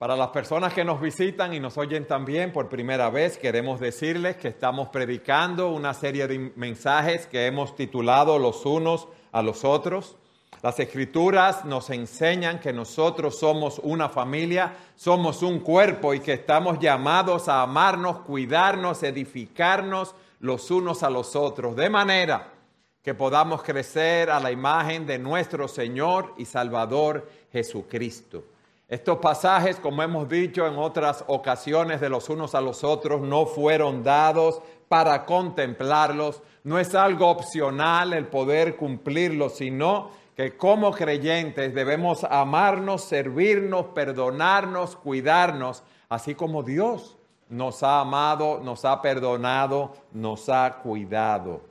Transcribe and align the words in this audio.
Para 0.00 0.16
las 0.16 0.28
personas 0.28 0.72
que 0.72 0.82
nos 0.82 0.98
visitan 0.98 1.52
y 1.52 1.60
nos 1.60 1.76
oyen 1.76 2.06
también 2.06 2.54
por 2.54 2.70
primera 2.70 3.10
vez, 3.10 3.36
queremos 3.36 3.80
decirles 3.80 4.38
que 4.38 4.48
estamos 4.48 4.88
predicando 4.88 5.68
una 5.72 5.92
serie 5.92 6.26
de 6.26 6.38
mensajes 6.56 7.26
que 7.26 7.44
hemos 7.44 7.76
titulado 7.76 8.38
Los 8.38 8.64
unos 8.64 9.08
a 9.30 9.42
los 9.42 9.62
otros. 9.62 10.16
Las 10.62 10.80
escrituras 10.80 11.66
nos 11.66 11.90
enseñan 11.90 12.60
que 12.60 12.72
nosotros 12.72 13.38
somos 13.38 13.78
una 13.80 14.08
familia, 14.08 14.74
somos 14.96 15.42
un 15.42 15.58
cuerpo 15.60 16.14
y 16.14 16.20
que 16.20 16.32
estamos 16.32 16.78
llamados 16.78 17.50
a 17.50 17.60
amarnos, 17.60 18.20
cuidarnos, 18.20 19.02
edificarnos 19.02 20.14
los 20.38 20.70
unos 20.70 21.02
a 21.02 21.10
los 21.10 21.36
otros, 21.36 21.76
de 21.76 21.90
manera 21.90 22.54
que 23.02 23.12
podamos 23.12 23.62
crecer 23.62 24.30
a 24.30 24.40
la 24.40 24.50
imagen 24.50 25.04
de 25.04 25.18
nuestro 25.18 25.68
Señor 25.68 26.32
y 26.38 26.46
Salvador 26.46 27.28
Jesucristo. 27.52 28.44
Estos 28.90 29.18
pasajes, 29.18 29.78
como 29.78 30.02
hemos 30.02 30.28
dicho 30.28 30.66
en 30.66 30.76
otras 30.76 31.22
ocasiones 31.28 32.00
de 32.00 32.08
los 32.08 32.28
unos 32.28 32.56
a 32.56 32.60
los 32.60 32.82
otros, 32.82 33.20
no 33.20 33.46
fueron 33.46 34.02
dados 34.02 34.60
para 34.88 35.24
contemplarlos. 35.26 36.42
No 36.64 36.76
es 36.76 36.96
algo 36.96 37.28
opcional 37.28 38.12
el 38.12 38.26
poder 38.26 38.74
cumplirlos, 38.74 39.54
sino 39.58 40.10
que 40.34 40.56
como 40.56 40.90
creyentes 40.90 41.72
debemos 41.72 42.24
amarnos, 42.24 43.04
servirnos, 43.04 43.86
perdonarnos, 43.94 44.96
cuidarnos, 44.96 45.84
así 46.08 46.34
como 46.34 46.64
Dios 46.64 47.16
nos 47.48 47.84
ha 47.84 48.00
amado, 48.00 48.60
nos 48.60 48.84
ha 48.84 49.00
perdonado, 49.00 49.92
nos 50.10 50.48
ha 50.48 50.80
cuidado. 50.82 51.69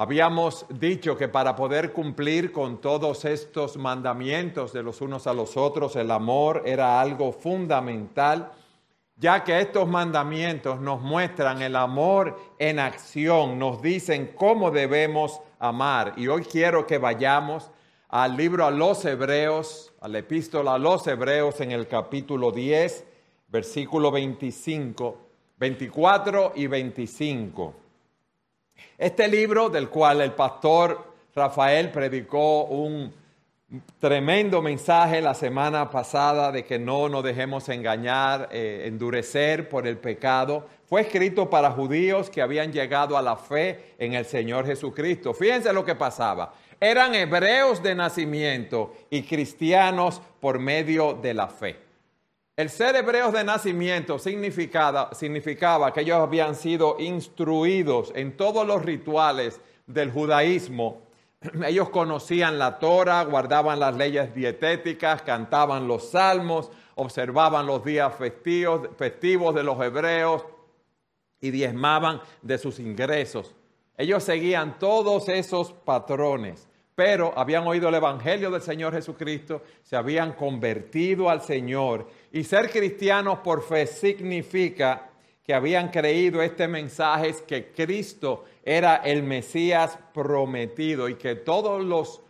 Habíamos 0.00 0.64
dicho 0.70 1.14
que 1.14 1.28
para 1.28 1.54
poder 1.54 1.92
cumplir 1.92 2.52
con 2.52 2.80
todos 2.80 3.26
estos 3.26 3.76
mandamientos 3.76 4.72
de 4.72 4.82
los 4.82 5.02
unos 5.02 5.26
a 5.26 5.34
los 5.34 5.58
otros, 5.58 5.94
el 5.94 6.10
amor 6.10 6.62
era 6.64 7.02
algo 7.02 7.32
fundamental, 7.32 8.50
ya 9.16 9.44
que 9.44 9.60
estos 9.60 9.86
mandamientos 9.86 10.80
nos 10.80 11.02
muestran 11.02 11.60
el 11.60 11.76
amor 11.76 12.34
en 12.58 12.78
acción, 12.78 13.58
nos 13.58 13.82
dicen 13.82 14.32
cómo 14.34 14.70
debemos 14.70 15.42
amar. 15.58 16.14
Y 16.16 16.28
hoy 16.28 16.44
quiero 16.44 16.86
que 16.86 16.96
vayamos 16.96 17.70
al 18.08 18.38
libro 18.38 18.64
a 18.64 18.70
los 18.70 19.04
Hebreos, 19.04 19.92
a 20.00 20.08
la 20.08 20.20
epístola 20.20 20.76
a 20.76 20.78
los 20.78 21.06
Hebreos 21.06 21.60
en 21.60 21.72
el 21.72 21.86
capítulo 21.86 22.52
10, 22.52 23.04
versículo 23.48 24.10
25, 24.10 25.18
24 25.58 26.52
y 26.56 26.68
25. 26.68 27.89
Este 28.98 29.28
libro 29.28 29.68
del 29.68 29.88
cual 29.88 30.20
el 30.20 30.32
pastor 30.32 31.10
Rafael 31.34 31.90
predicó 31.90 32.64
un 32.64 33.12
tremendo 34.00 34.60
mensaje 34.60 35.20
la 35.20 35.34
semana 35.34 35.90
pasada 35.90 36.50
de 36.50 36.64
que 36.64 36.78
no 36.78 37.08
nos 37.08 37.22
dejemos 37.22 37.68
engañar, 37.68 38.48
eh, 38.50 38.84
endurecer 38.86 39.68
por 39.68 39.86
el 39.86 39.96
pecado, 39.96 40.66
fue 40.88 41.02
escrito 41.02 41.48
para 41.48 41.70
judíos 41.70 42.30
que 42.30 42.42
habían 42.42 42.72
llegado 42.72 43.16
a 43.16 43.22
la 43.22 43.36
fe 43.36 43.94
en 43.98 44.14
el 44.14 44.24
Señor 44.24 44.66
Jesucristo. 44.66 45.32
Fíjense 45.32 45.72
lo 45.72 45.84
que 45.84 45.94
pasaba. 45.94 46.52
Eran 46.80 47.14
hebreos 47.14 47.80
de 47.82 47.94
nacimiento 47.94 48.92
y 49.08 49.22
cristianos 49.22 50.20
por 50.40 50.58
medio 50.58 51.14
de 51.14 51.34
la 51.34 51.46
fe. 51.46 51.89
El 52.60 52.68
ser 52.68 52.94
hebreos 52.94 53.32
de 53.32 53.42
nacimiento 53.42 54.18
significaba, 54.18 55.08
que 55.94 56.00
ellos 56.02 56.18
habían 56.18 56.54
sido 56.54 56.96
instruidos 56.98 58.12
en 58.14 58.36
todos 58.36 58.66
los 58.66 58.84
rituales 58.84 59.62
del 59.86 60.12
judaísmo. 60.12 61.00
Ellos 61.66 61.88
conocían 61.88 62.58
la 62.58 62.78
Torah, 62.78 63.24
guardaban 63.24 63.80
las 63.80 63.96
leyes 63.96 64.34
dietéticas, 64.34 65.22
cantaban 65.22 65.88
los 65.88 66.10
salmos, 66.10 66.70
observaban 66.96 67.64
los 67.64 67.82
días 67.82 68.14
festivos, 68.16 68.90
festivos 68.98 69.54
de 69.54 69.62
los 69.62 69.80
hebreos 69.80 70.44
y 71.40 71.50
diezmaban 71.50 72.20
de 72.42 72.58
sus 72.58 72.78
ingresos. 72.78 73.54
Ellos 73.96 74.22
seguían 74.22 74.78
todos 74.78 75.30
esos 75.30 75.72
patrones 75.72 76.68
pero 77.00 77.32
habían 77.34 77.66
oído 77.66 77.88
el 77.88 77.94
Evangelio 77.94 78.50
del 78.50 78.60
Señor 78.60 78.92
Jesucristo, 78.92 79.62
se 79.82 79.96
habían 79.96 80.34
convertido 80.34 81.30
al 81.30 81.40
Señor. 81.40 82.06
Y 82.32 82.44
ser 82.44 82.70
cristianos 82.70 83.40
por 83.40 83.62
fe 83.62 83.86
significa 83.86 85.10
que 85.42 85.54
habían 85.54 85.88
creído 85.88 86.42
este 86.42 86.68
mensaje, 86.68 87.34
que 87.46 87.72
Cristo 87.72 88.44
era 88.62 88.96
el 88.96 89.22
Mesías 89.22 89.98
prometido 90.14 91.08
y 91.08 91.16
que 91.16 91.34
todos 91.34 91.82
los, 91.84 92.20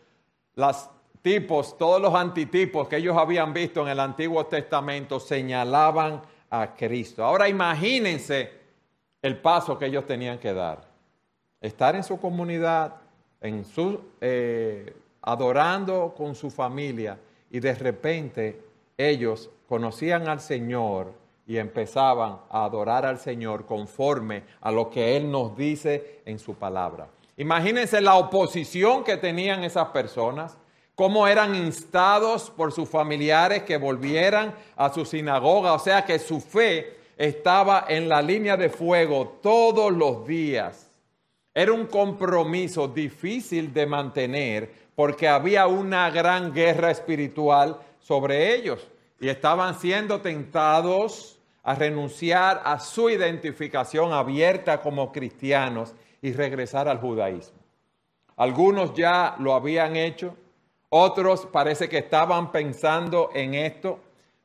tipos, 1.20 1.76
todos 1.76 2.00
los 2.00 2.14
antitipos 2.14 2.88
que 2.88 2.96
ellos 2.96 3.16
habían 3.16 3.52
visto 3.52 3.82
en 3.82 3.88
el 3.88 4.00
Antiguo 4.00 4.46
Testamento 4.46 5.20
señalaban 5.20 6.22
a 6.48 6.74
Cristo. 6.74 7.22
Ahora 7.22 7.46
imagínense 7.48 8.50
el 9.20 9.36
paso 9.36 9.78
que 9.78 9.86
ellos 9.86 10.06
tenían 10.06 10.38
que 10.38 10.54
dar. 10.54 10.88
Estar 11.60 11.94
en 11.94 12.04
su 12.04 12.18
comunidad, 12.18 12.96
en 13.40 13.66
su, 13.66 14.00
eh, 14.18 14.94
adorando 15.20 16.14
con 16.16 16.34
su 16.34 16.50
familia 16.50 17.18
y 17.50 17.60
de 17.60 17.74
repente 17.74 18.69
ellos 19.08 19.50
conocían 19.68 20.28
al 20.28 20.40
Señor 20.40 21.12
y 21.46 21.58
empezaban 21.58 22.38
a 22.50 22.64
adorar 22.64 23.06
al 23.06 23.18
Señor 23.18 23.66
conforme 23.66 24.44
a 24.60 24.70
lo 24.70 24.90
que 24.90 25.16
Él 25.16 25.30
nos 25.30 25.56
dice 25.56 26.20
en 26.24 26.38
su 26.38 26.54
palabra. 26.54 27.08
Imagínense 27.36 28.00
la 28.00 28.16
oposición 28.16 29.02
que 29.02 29.16
tenían 29.16 29.64
esas 29.64 29.88
personas, 29.88 30.58
cómo 30.94 31.26
eran 31.26 31.54
instados 31.54 32.50
por 32.50 32.72
sus 32.72 32.88
familiares 32.88 33.62
que 33.62 33.78
volvieran 33.78 34.54
a 34.76 34.92
su 34.92 35.04
sinagoga, 35.04 35.72
o 35.72 35.78
sea 35.78 36.04
que 36.04 36.18
su 36.18 36.40
fe 36.40 36.96
estaba 37.16 37.86
en 37.88 38.08
la 38.08 38.22
línea 38.22 38.56
de 38.56 38.68
fuego 38.68 39.38
todos 39.42 39.92
los 39.92 40.26
días 40.26 40.90
era 41.52 41.72
un 41.72 41.86
compromiso 41.86 42.86
difícil 42.86 43.72
de 43.72 43.84
mantener 43.84 44.70
porque 44.94 45.26
había 45.28 45.66
una 45.66 46.08
gran 46.10 46.52
guerra 46.52 46.90
espiritual 46.90 47.78
sobre 48.00 48.54
ellos 48.54 48.86
y 49.20 49.28
estaban 49.28 49.78
siendo 49.78 50.20
tentados 50.20 51.38
a 51.62 51.74
renunciar 51.74 52.62
a 52.64 52.78
su 52.80 53.10
identificación 53.10 54.12
abierta 54.12 54.80
como 54.80 55.12
cristianos 55.12 55.94
y 56.22 56.32
regresar 56.32 56.88
al 56.88 56.98
judaísmo. 56.98 57.58
Algunos 58.36 58.94
ya 58.94 59.36
lo 59.38 59.54
habían 59.54 59.96
hecho, 59.96 60.34
otros 60.88 61.46
parece 61.46 61.88
que 61.88 61.98
estaban 61.98 62.50
pensando 62.50 63.30
en 63.34 63.54
esto. 63.54 64.00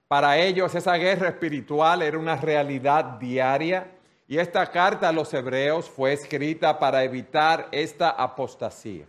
Para 0.08 0.38
ellos 0.38 0.76
esa 0.76 0.96
guerra 0.96 1.30
espiritual 1.30 2.02
era 2.02 2.20
una 2.20 2.36
realidad 2.36 3.04
diaria 3.20 3.92
y 4.28 4.38
esta 4.38 4.70
carta 4.70 5.10
a 5.10 5.12
los 5.12 5.34
hebreos 5.34 5.90
fue 5.90 6.14
escrita 6.14 6.78
para 6.78 7.04
evitar 7.04 7.70
esta 7.72 8.10
apostasía. 8.10 9.06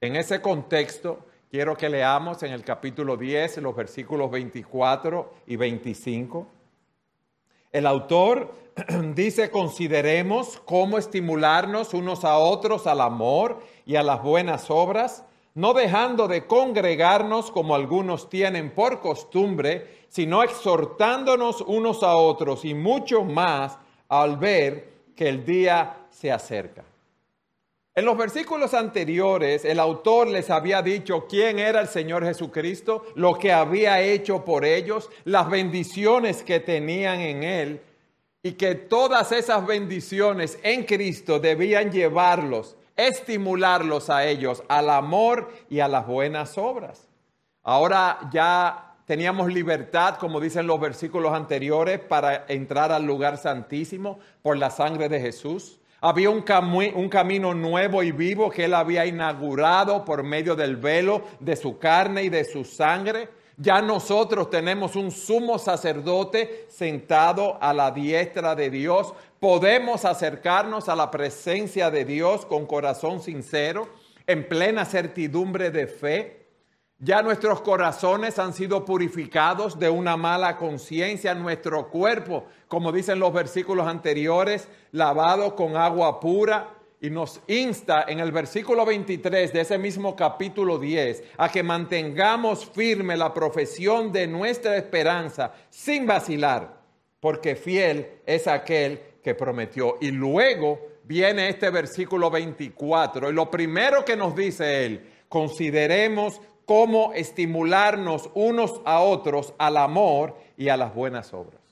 En 0.00 0.16
ese 0.16 0.40
contexto, 0.40 1.18
quiero 1.50 1.76
que 1.76 1.88
leamos 1.88 2.42
en 2.42 2.52
el 2.52 2.62
capítulo 2.62 3.16
10 3.16 3.58
los 3.58 3.74
versículos 3.74 4.30
24 4.30 5.34
y 5.46 5.56
25. 5.56 6.46
El 7.72 7.86
autor 7.86 8.54
dice, 9.14 9.50
consideremos 9.50 10.60
cómo 10.64 10.98
estimularnos 10.98 11.94
unos 11.94 12.24
a 12.24 12.38
otros 12.38 12.86
al 12.86 13.00
amor 13.00 13.60
y 13.86 13.96
a 13.96 14.02
las 14.02 14.22
buenas 14.22 14.70
obras, 14.70 15.24
no 15.54 15.74
dejando 15.74 16.28
de 16.28 16.46
congregarnos 16.46 17.50
como 17.50 17.74
algunos 17.74 18.28
tienen 18.28 18.70
por 18.70 19.00
costumbre, 19.00 19.98
sino 20.08 20.42
exhortándonos 20.42 21.62
unos 21.62 22.02
a 22.02 22.16
otros 22.16 22.64
y 22.64 22.74
mucho 22.74 23.24
más 23.24 23.78
al 24.08 24.36
ver 24.36 24.92
que 25.16 25.28
el 25.28 25.44
día 25.44 26.06
se 26.10 26.30
acerca. 26.30 26.84
En 27.98 28.04
los 28.04 28.16
versículos 28.16 28.74
anteriores, 28.74 29.64
el 29.64 29.80
autor 29.80 30.28
les 30.28 30.50
había 30.50 30.82
dicho 30.82 31.26
quién 31.28 31.58
era 31.58 31.80
el 31.80 31.88
Señor 31.88 32.24
Jesucristo, 32.24 33.06
lo 33.16 33.36
que 33.36 33.52
había 33.52 34.00
hecho 34.00 34.44
por 34.44 34.64
ellos, 34.64 35.10
las 35.24 35.50
bendiciones 35.50 36.44
que 36.44 36.60
tenían 36.60 37.18
en 37.18 37.42
Él 37.42 37.80
y 38.40 38.52
que 38.52 38.76
todas 38.76 39.32
esas 39.32 39.66
bendiciones 39.66 40.60
en 40.62 40.84
Cristo 40.84 41.40
debían 41.40 41.90
llevarlos, 41.90 42.76
estimularlos 42.94 44.10
a 44.10 44.24
ellos 44.26 44.62
al 44.68 44.90
amor 44.90 45.50
y 45.68 45.80
a 45.80 45.88
las 45.88 46.06
buenas 46.06 46.56
obras. 46.56 47.08
Ahora 47.64 48.30
ya 48.30 48.94
teníamos 49.06 49.52
libertad, 49.52 50.18
como 50.18 50.38
dicen 50.38 50.68
los 50.68 50.78
versículos 50.78 51.32
anteriores, 51.32 51.98
para 51.98 52.44
entrar 52.46 52.92
al 52.92 53.04
lugar 53.04 53.38
santísimo 53.38 54.20
por 54.40 54.56
la 54.56 54.70
sangre 54.70 55.08
de 55.08 55.20
Jesús. 55.20 55.80
Había 56.00 56.30
un, 56.30 56.44
un, 56.94 57.08
camino 57.08 57.54
nuevo 57.54 58.04
y 58.04 58.12
vivo 58.12 58.50
que 58.50 58.66
Él 58.66 58.74
había 58.74 59.04
inaugurado 59.04 60.04
por 60.04 60.22
medio 60.22 60.54
del 60.54 60.76
velo 60.76 61.22
de 61.40 61.56
su 61.56 61.78
carne 61.78 62.22
y 62.22 62.28
de 62.28 62.44
su 62.44 62.64
sangre. 62.64 63.28
Ya 63.56 63.82
nosotros 63.82 64.48
tenemos 64.48 64.94
un 64.94 65.10
sumo 65.10 65.58
sacerdote 65.58 66.66
sentado 66.68 67.58
a 67.60 67.72
la 67.72 67.90
diestra 67.90 68.54
de 68.54 68.70
Dios. 68.70 69.12
Podemos 69.40 70.04
acercarnos 70.04 70.88
a 70.88 70.94
la 70.94 71.10
presencia 71.10 71.90
de 71.90 72.04
Dios 72.04 72.46
con 72.46 72.66
corazón 72.66 73.20
sincero, 73.20 73.88
en 74.28 74.46
plena 74.46 74.84
certidumbre 74.84 75.72
de 75.72 75.88
fe 75.88 76.37
Ya 77.00 77.22
nuestros 77.22 77.60
corazones 77.60 78.40
han 78.40 78.52
sido 78.52 78.84
purificados 78.84 79.78
de 79.78 79.88
una 79.88 80.16
mala 80.16 80.56
conciencia, 80.56 81.32
nuestro 81.32 81.90
cuerpo, 81.90 82.46
como 82.66 82.90
dicen 82.90 83.20
los 83.20 83.32
versículos 83.32 83.86
anteriores, 83.86 84.66
lavado 84.90 85.54
con 85.54 85.76
agua 85.76 86.18
pura. 86.18 86.74
Y 87.00 87.10
nos 87.10 87.40
insta 87.46 88.04
en 88.08 88.18
el 88.18 88.32
versículo 88.32 88.84
23 88.84 89.52
de 89.52 89.60
ese 89.60 89.78
mismo 89.78 90.16
capítulo 90.16 90.80
10 90.80 91.22
a 91.36 91.48
que 91.48 91.62
mantengamos 91.62 92.66
firme 92.66 93.16
la 93.16 93.32
profesión 93.32 94.10
de 94.10 94.26
nuestra 94.26 94.76
esperanza 94.76 95.52
sin 95.70 96.04
vacilar, 96.04 96.80
porque 97.20 97.54
fiel 97.54 98.22
es 98.26 98.48
aquel 98.48 99.00
que 99.22 99.36
prometió. 99.36 99.98
Y 100.00 100.10
luego 100.10 100.80
viene 101.04 101.48
este 101.48 101.70
versículo 101.70 102.28
24 102.28 103.30
y 103.30 103.32
lo 103.32 103.48
primero 103.48 104.04
que 104.04 104.16
nos 104.16 104.34
dice 104.34 104.84
él, 104.84 105.08
consideremos 105.28 106.40
cómo 106.68 107.14
estimularnos 107.14 108.28
unos 108.34 108.82
a 108.84 109.00
otros 109.00 109.54
al 109.56 109.78
amor 109.78 110.36
y 110.54 110.68
a 110.68 110.76
las 110.76 110.94
buenas 110.94 111.32
obras. 111.32 111.62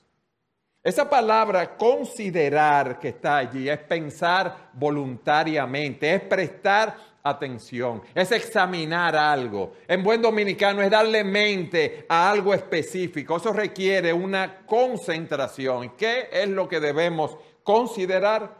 Esa 0.83 1.07
palabra 1.07 1.77
considerar 1.77 2.97
que 2.97 3.09
está 3.09 3.37
allí 3.37 3.69
es 3.69 3.77
pensar 3.77 4.71
voluntariamente, 4.73 6.15
es 6.15 6.21
prestar 6.21 6.97
atención, 7.21 8.01
es 8.15 8.31
examinar 8.31 9.15
algo. 9.15 9.73
En 9.87 10.01
buen 10.01 10.19
dominicano 10.19 10.81
es 10.81 10.89
darle 10.89 11.23
mente 11.23 12.07
a 12.09 12.31
algo 12.31 12.55
específico. 12.55 13.37
Eso 13.37 13.53
requiere 13.53 14.11
una 14.11 14.65
concentración. 14.65 15.91
¿Qué 15.95 16.27
es 16.31 16.49
lo 16.49 16.67
que 16.67 16.79
debemos 16.79 17.37
considerar? 17.61 18.55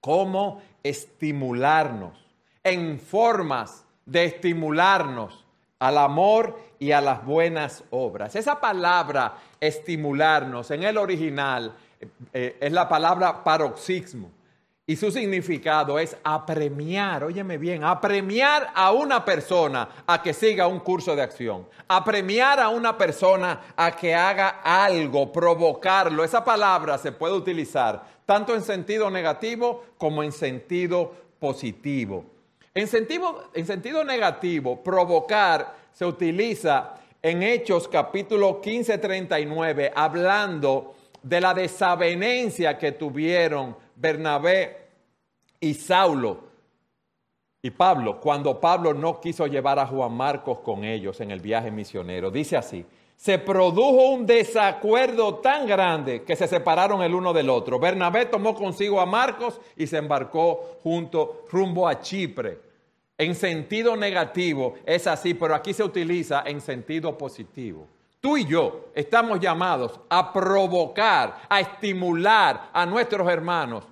Cómo 0.00 0.62
estimularnos 0.84 2.16
en 2.62 3.00
formas 3.00 3.85
de 4.06 4.24
estimularnos 4.24 5.44
al 5.78 5.98
amor 5.98 6.58
y 6.78 6.92
a 6.92 7.00
las 7.00 7.24
buenas 7.24 7.84
obras. 7.90 8.34
Esa 8.34 8.60
palabra 8.60 9.34
estimularnos 9.60 10.70
en 10.70 10.84
el 10.84 10.96
original 10.96 11.74
eh, 12.32 12.56
es 12.60 12.72
la 12.72 12.88
palabra 12.88 13.44
paroxismo 13.44 14.30
y 14.88 14.94
su 14.94 15.10
significado 15.10 15.98
es 15.98 16.16
apremiar, 16.22 17.24
óyeme 17.24 17.58
bien, 17.58 17.82
apremiar 17.82 18.70
a 18.72 18.92
una 18.92 19.24
persona 19.24 19.88
a 20.06 20.22
que 20.22 20.32
siga 20.32 20.68
un 20.68 20.78
curso 20.78 21.16
de 21.16 21.22
acción, 21.22 21.66
apremiar 21.88 22.60
a 22.60 22.68
una 22.68 22.96
persona 22.96 23.62
a 23.74 23.90
que 23.90 24.14
haga 24.14 24.60
algo, 24.62 25.32
provocarlo. 25.32 26.22
Esa 26.22 26.44
palabra 26.44 26.98
se 26.98 27.10
puede 27.10 27.34
utilizar 27.34 28.04
tanto 28.24 28.54
en 28.54 28.62
sentido 28.62 29.10
negativo 29.10 29.84
como 29.98 30.22
en 30.22 30.30
sentido 30.30 31.12
positivo. 31.40 32.35
En 32.76 32.88
sentido, 32.88 33.44
en 33.54 33.64
sentido 33.64 34.04
negativo, 34.04 34.82
provocar 34.82 35.74
se 35.94 36.04
utiliza 36.04 36.92
en 37.22 37.42
Hechos 37.42 37.88
capítulo 37.88 38.60
15, 38.60 38.98
39, 38.98 39.92
hablando 39.96 40.94
de 41.22 41.40
la 41.40 41.54
desavenencia 41.54 42.76
que 42.76 42.92
tuvieron 42.92 43.74
Bernabé 43.94 44.88
y 45.58 45.72
Saulo 45.72 46.40
y 47.62 47.70
Pablo, 47.70 48.20
cuando 48.20 48.60
Pablo 48.60 48.92
no 48.92 49.22
quiso 49.22 49.46
llevar 49.46 49.78
a 49.78 49.86
Juan 49.86 50.12
Marcos 50.12 50.58
con 50.58 50.84
ellos 50.84 51.18
en 51.22 51.30
el 51.30 51.40
viaje 51.40 51.70
misionero. 51.70 52.30
Dice 52.30 52.58
así, 52.58 52.84
se 53.16 53.38
produjo 53.38 54.10
un 54.10 54.26
desacuerdo 54.26 55.36
tan 55.36 55.66
grande 55.66 56.24
que 56.24 56.36
se 56.36 56.46
separaron 56.46 57.02
el 57.02 57.14
uno 57.14 57.32
del 57.32 57.48
otro. 57.48 57.78
Bernabé 57.78 58.26
tomó 58.26 58.54
consigo 58.54 59.00
a 59.00 59.06
Marcos 59.06 59.58
y 59.78 59.86
se 59.86 59.96
embarcó 59.96 60.76
junto 60.82 61.46
rumbo 61.50 61.88
a 61.88 61.98
Chipre. 62.00 62.65
En 63.18 63.34
sentido 63.34 63.96
negativo 63.96 64.74
es 64.84 65.06
así, 65.06 65.34
pero 65.34 65.54
aquí 65.54 65.72
se 65.72 65.82
utiliza 65.82 66.42
en 66.46 66.60
sentido 66.60 67.16
positivo. 67.16 67.86
Tú 68.20 68.36
y 68.36 68.44
yo 68.44 68.90
estamos 68.94 69.40
llamados 69.40 70.00
a 70.08 70.32
provocar, 70.32 71.42
a 71.48 71.60
estimular 71.60 72.70
a 72.72 72.84
nuestros 72.84 73.28
hermanos 73.28 73.84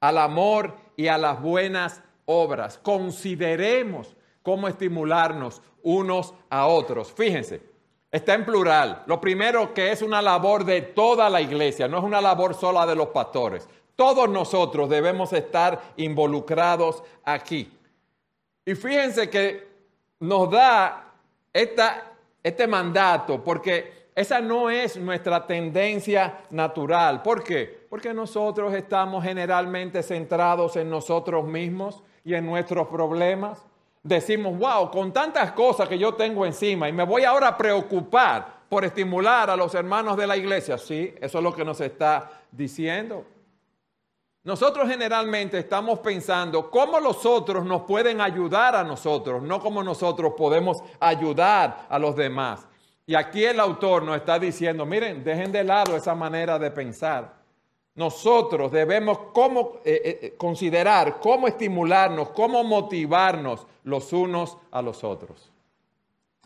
al 0.00 0.18
amor 0.18 0.74
y 0.96 1.06
a 1.06 1.16
las 1.16 1.40
buenas 1.40 2.02
obras. 2.26 2.78
Consideremos 2.82 4.16
cómo 4.42 4.68
estimularnos 4.68 5.62
unos 5.82 6.34
a 6.50 6.66
otros. 6.66 7.12
Fíjense, 7.12 7.62
está 8.10 8.34
en 8.34 8.44
plural. 8.44 9.04
Lo 9.06 9.20
primero 9.20 9.72
que 9.72 9.92
es 9.92 10.02
una 10.02 10.20
labor 10.20 10.64
de 10.64 10.82
toda 10.82 11.30
la 11.30 11.40
iglesia, 11.40 11.88
no 11.88 11.98
es 11.98 12.04
una 12.04 12.20
labor 12.20 12.54
sola 12.54 12.84
de 12.84 12.96
los 12.96 13.08
pastores. 13.08 13.68
Todos 13.94 14.28
nosotros 14.28 14.90
debemos 14.90 15.32
estar 15.32 15.80
involucrados 15.96 17.02
aquí. 17.24 17.70
Y 18.64 18.74
fíjense 18.74 19.28
que 19.28 19.68
nos 20.20 20.50
da 20.50 21.12
este 22.42 22.66
mandato, 22.66 23.42
porque 23.42 24.02
esa 24.14 24.40
no 24.40 24.70
es 24.70 24.96
nuestra 24.96 25.46
tendencia 25.46 26.40
natural. 26.50 27.22
¿Por 27.22 27.42
qué? 27.42 27.86
Porque 27.88 28.12
nosotros 28.12 28.72
estamos 28.74 29.24
generalmente 29.24 30.02
centrados 30.02 30.76
en 30.76 30.90
nosotros 30.90 31.44
mismos 31.44 32.02
y 32.24 32.34
en 32.34 32.46
nuestros 32.46 32.88
problemas. 32.88 33.64
Decimos, 34.02 34.58
wow, 34.58 34.90
con 34.90 35.12
tantas 35.12 35.52
cosas 35.52 35.88
que 35.88 35.98
yo 35.98 36.14
tengo 36.14 36.44
encima 36.44 36.88
y 36.88 36.92
me 36.92 37.04
voy 37.04 37.24
ahora 37.24 37.48
a 37.48 37.56
preocupar 37.56 38.62
por 38.68 38.84
estimular 38.84 39.48
a 39.48 39.56
los 39.56 39.74
hermanos 39.74 40.16
de 40.16 40.26
la 40.26 40.36
iglesia. 40.36 40.76
Sí, 40.78 41.14
eso 41.20 41.38
es 41.38 41.44
lo 41.44 41.54
que 41.54 41.64
nos 41.64 41.80
está 41.80 42.30
diciendo. 42.50 43.24
Nosotros 44.44 44.88
generalmente 44.88 45.58
estamos 45.58 46.00
pensando 46.00 46.68
cómo 46.68 46.98
los 46.98 47.24
otros 47.24 47.64
nos 47.64 47.82
pueden 47.82 48.20
ayudar 48.20 48.74
a 48.74 48.82
nosotros, 48.82 49.40
no 49.40 49.60
cómo 49.60 49.84
nosotros 49.84 50.34
podemos 50.36 50.82
ayudar 50.98 51.86
a 51.88 51.98
los 51.98 52.16
demás. 52.16 52.66
Y 53.06 53.14
aquí 53.14 53.44
el 53.44 53.60
autor 53.60 54.02
nos 54.02 54.16
está 54.16 54.40
diciendo, 54.40 54.84
miren, 54.84 55.22
dejen 55.22 55.52
de 55.52 55.62
lado 55.62 55.96
esa 55.96 56.16
manera 56.16 56.58
de 56.58 56.72
pensar. 56.72 57.34
Nosotros 57.94 58.72
debemos 58.72 59.18
cómo, 59.32 59.74
eh, 59.84 60.00
eh, 60.04 60.18
eh, 60.22 60.34
considerar 60.36 61.20
cómo 61.20 61.46
estimularnos, 61.46 62.30
cómo 62.30 62.64
motivarnos 62.64 63.66
los 63.84 64.12
unos 64.12 64.56
a 64.72 64.82
los 64.82 65.04
otros. 65.04 65.52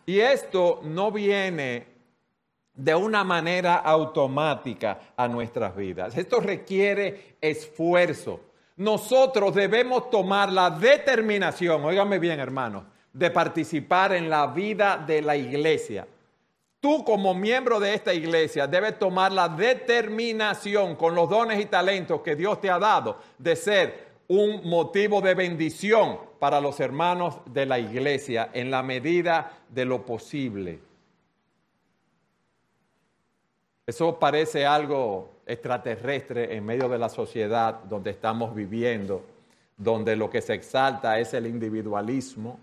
Y 0.05 0.21
esto 0.21 0.81
no 0.83 1.11
viene 1.11 1.96
de 2.77 2.95
una 2.95 3.25
manera 3.25 3.77
automática 3.77 5.01
a 5.17 5.27
nuestras 5.27 5.75
vidas. 5.75 6.17
Esto 6.17 6.41
requiere 6.41 7.37
esfuerzo. 7.41 8.41
Nosotros 8.77 9.55
debemos 9.55 10.11
tomar 10.11 10.53
la 10.53 10.71
determinación, 10.71 11.83
óigame 11.85 12.19
bien 12.19 12.39
hermanos, 12.39 12.85
de 13.13 13.31
participar 13.31 14.13
en 14.13 14.29
la 14.29 14.49
vida 14.49 15.03
de 15.07 15.23
la 15.23 15.35
iglesia. 15.35 16.07
Tú 16.79 17.03
como 17.03 17.35
miembro 17.35 17.81
de 17.81 17.95
esta 17.95 18.13
iglesia 18.13 18.67
debes 18.67 18.99
tomar 18.99 19.33
la 19.33 19.49
determinación 19.49 20.95
con 20.95 21.15
los 21.15 21.31
dones 21.31 21.59
y 21.59 21.65
talentos 21.65 22.21
que 22.21 22.37
Dios 22.37 22.61
te 22.61 22.71
ha 22.71 22.79
dado 22.79 23.19
de 23.39 23.57
ser 23.57 24.07
un 24.29 24.69
motivo 24.69 25.23
de 25.23 25.35
bendición 25.35 26.19
para 26.39 26.61
los 26.61 26.79
hermanos 26.81 27.39
de 27.47 27.65
la 27.65 27.79
iglesia 27.79 28.51
en 28.53 28.71
la 28.71 28.83
medida 28.83 29.59
de 29.71 29.87
lo 29.87 30.05
posible. 30.05 30.86
Eso 33.87 34.19
parece 34.19 34.67
algo 34.67 35.31
extraterrestre 35.47 36.57
en 36.57 36.65
medio 36.65 36.89
de 36.89 36.99
la 36.99 37.09
sociedad 37.09 37.85
donde 37.85 38.11
estamos 38.11 38.53
viviendo, 38.53 39.23
donde 39.77 40.17
lo 40.17 40.29
que 40.29 40.43
se 40.43 40.55
exalta 40.55 41.21
es 41.21 41.35
el 41.35 41.47
individualismo, 41.47 42.59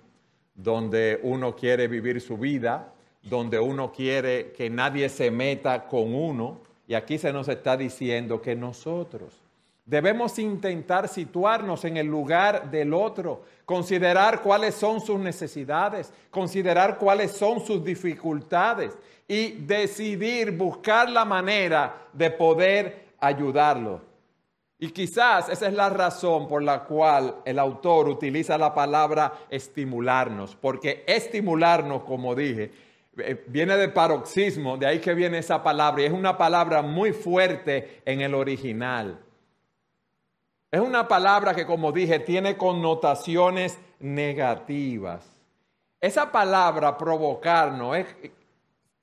donde 0.53 1.19
uno 1.23 1.55
quiere 1.55 1.87
vivir 1.87 2.19
su 2.19 2.37
vida, 2.37 2.93
donde 3.21 3.57
uno 3.57 3.93
quiere 3.93 4.51
que 4.51 4.69
nadie 4.69 5.07
se 5.07 5.31
meta 5.31 5.87
con 5.87 6.13
uno. 6.13 6.59
Y 6.87 6.93
aquí 6.93 7.17
se 7.17 7.31
nos 7.31 7.47
está 7.47 7.77
diciendo 7.77 8.41
que 8.41 8.55
nosotros 8.55 9.42
debemos 9.85 10.39
intentar 10.39 11.07
situarnos 11.07 11.83
en 11.85 11.97
el 11.97 12.07
lugar 12.07 12.71
del 12.71 12.93
otro, 12.93 13.43
considerar 13.65 14.41
cuáles 14.41 14.75
son 14.75 15.01
sus 15.01 15.19
necesidades, 15.19 16.13
considerar 16.29 16.97
cuáles 16.97 17.31
son 17.31 17.59
sus 17.59 17.83
dificultades 17.83 18.97
y 19.27 19.51
decidir 19.51 20.51
buscar 20.51 21.09
la 21.09 21.25
manera 21.25 22.07
de 22.13 22.29
poder 22.31 23.07
ayudarlo. 23.19 24.01
Y 24.79 24.89
quizás 24.89 25.47
esa 25.47 25.67
es 25.67 25.73
la 25.73 25.89
razón 25.89 26.47
por 26.47 26.61
la 26.61 26.83
cual 26.83 27.35
el 27.45 27.57
autor 27.57 28.09
utiliza 28.09 28.57
la 28.57 28.73
palabra 28.73 29.33
estimularnos, 29.49 30.55
porque 30.55 31.03
estimularnos, 31.07 32.03
como 32.03 32.35
dije, 32.35 32.71
eh, 33.17 33.45
viene 33.47 33.77
de 33.77 33.87
paroxismo, 33.89 34.75
de 34.75 34.87
ahí 34.87 34.99
que 34.99 35.13
viene 35.13 35.37
esa 35.37 35.63
palabra, 35.63 36.01
y 36.01 36.05
es 36.05 36.11
una 36.11 36.37
palabra 36.37 36.81
muy 36.81 37.13
fuerte 37.13 38.01
en 38.05 38.21
el 38.21 38.33
original. 38.33 39.19
Es 40.73 40.79
una 40.79 41.07
palabra 41.07 41.53
que, 41.53 41.67
como 41.67 41.91
dije, 41.91 42.17
tiene 42.17 42.57
connotaciones 42.57 43.77
negativas. 43.99 45.23
Esa 46.01 46.31
palabra 46.31 46.97
provocarnos 46.97 47.95
es, 47.95 48.07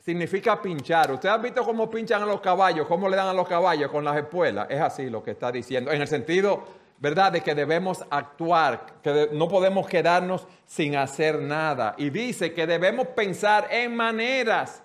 significa 0.00 0.60
pinchar. 0.60 1.12
¿Usted 1.12 1.28
ha 1.28 1.36
visto 1.36 1.64
cómo 1.64 1.88
pinchan 1.88 2.24
a 2.24 2.26
los 2.26 2.40
caballos? 2.40 2.88
¿Cómo 2.88 3.08
le 3.08 3.16
dan 3.16 3.28
a 3.28 3.32
los 3.32 3.46
caballos 3.46 3.88
con 3.88 4.04
las 4.04 4.16
espuelas? 4.16 4.66
Es 4.68 4.80
así 4.80 5.08
lo 5.08 5.22
que 5.22 5.30
está 5.30 5.52
diciendo, 5.52 5.92
en 5.92 6.00
el 6.00 6.08
sentido 6.08 6.64
¿verdad? 6.98 7.30
De 7.30 7.40
que 7.40 7.54
debemos 7.54 8.04
actuar, 8.10 8.86
que 9.00 9.30
no 9.32 9.48
podemos 9.48 9.86
quedarnos 9.86 10.48
sin 10.66 10.96
hacer 10.96 11.38
nada. 11.38 11.94
Y 11.98 12.10
dice 12.10 12.52
que 12.52 12.66
debemos 12.66 13.06
pensar 13.06 13.68
en 13.70 13.94
maneras 13.94 14.82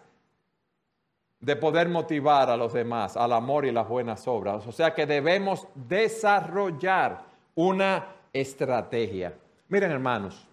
de 1.46 1.56
poder 1.56 1.90
motivar 1.90 2.50
a 2.50 2.58
los 2.58 2.74
demás 2.74 3.16
al 3.16 3.32
amor 3.32 3.66
y 3.66 3.72
las 3.72 3.88
buenas 3.88 4.28
obras. 4.28 4.66
O 4.66 4.72
sea 4.72 4.96
que 4.96 5.06
debemos 5.06 5.68
desarrollar 5.75 7.24
una 7.54 8.08
estrategia. 8.34 9.32
Miren 9.70 9.92
hermanos, 9.92 10.48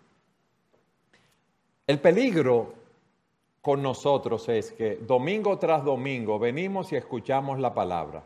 el 1.87 1.99
peligro 1.99 2.75
con 3.63 3.83
nosotros 3.83 4.47
es 4.51 4.73
que 4.73 4.97
domingo 4.97 5.59
tras 5.59 5.83
domingo 5.83 6.39
venimos 6.39 6.93
y 6.93 6.97
escuchamos 6.97 7.59
la 7.59 7.73
palabra. 7.73 8.23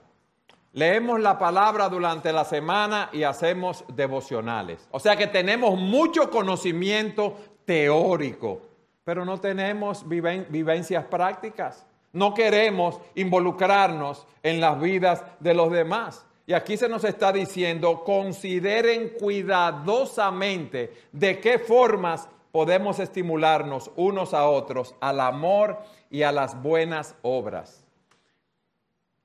Leemos 0.73 1.20
la 1.20 1.38
palabra 1.38 1.88
durante 1.88 2.32
la 2.32 2.44
semana 2.44 3.11
y 3.12 3.23
hacemos 3.23 3.85
devocionales. 3.94 4.88
O 4.90 4.99
sea 4.99 5.14
que 5.14 5.28
tenemos 5.28 5.78
mucho 5.78 6.30
conocimiento 6.30 7.37
teórico, 7.64 8.61
pero 9.04 9.25
no 9.25 9.38
tenemos 9.38 10.04
vivencias 10.08 11.04
prácticas. 11.04 11.86
No 12.16 12.32
queremos 12.32 12.99
involucrarnos 13.14 14.26
en 14.42 14.58
las 14.58 14.80
vidas 14.80 15.23
de 15.38 15.52
los 15.52 15.70
demás. 15.70 16.25
Y 16.46 16.54
aquí 16.54 16.78
se 16.78 16.88
nos 16.88 17.04
está 17.04 17.30
diciendo, 17.30 18.04
consideren 18.04 19.11
cuidadosamente 19.20 20.94
de 21.12 21.38
qué 21.40 21.58
formas 21.58 22.26
podemos 22.50 23.00
estimularnos 23.00 23.90
unos 23.96 24.32
a 24.32 24.49
otros 24.49 24.94
al 24.99 25.20
amor 25.20 25.78
y 26.08 26.23
a 26.23 26.32
las 26.32 26.62
buenas 26.62 27.14
obras. 27.20 27.85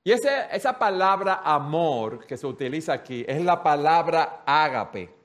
Y 0.03 0.11
esa 0.11 0.77
palabra 0.77 1.43
amor 1.45 2.25
que 2.25 2.35
se 2.35 2.45
utiliza 2.45 2.91
aquí 2.91 3.23
es 3.25 3.41
la 3.41 3.63
palabra 3.63 4.43
ágape, 4.45 5.15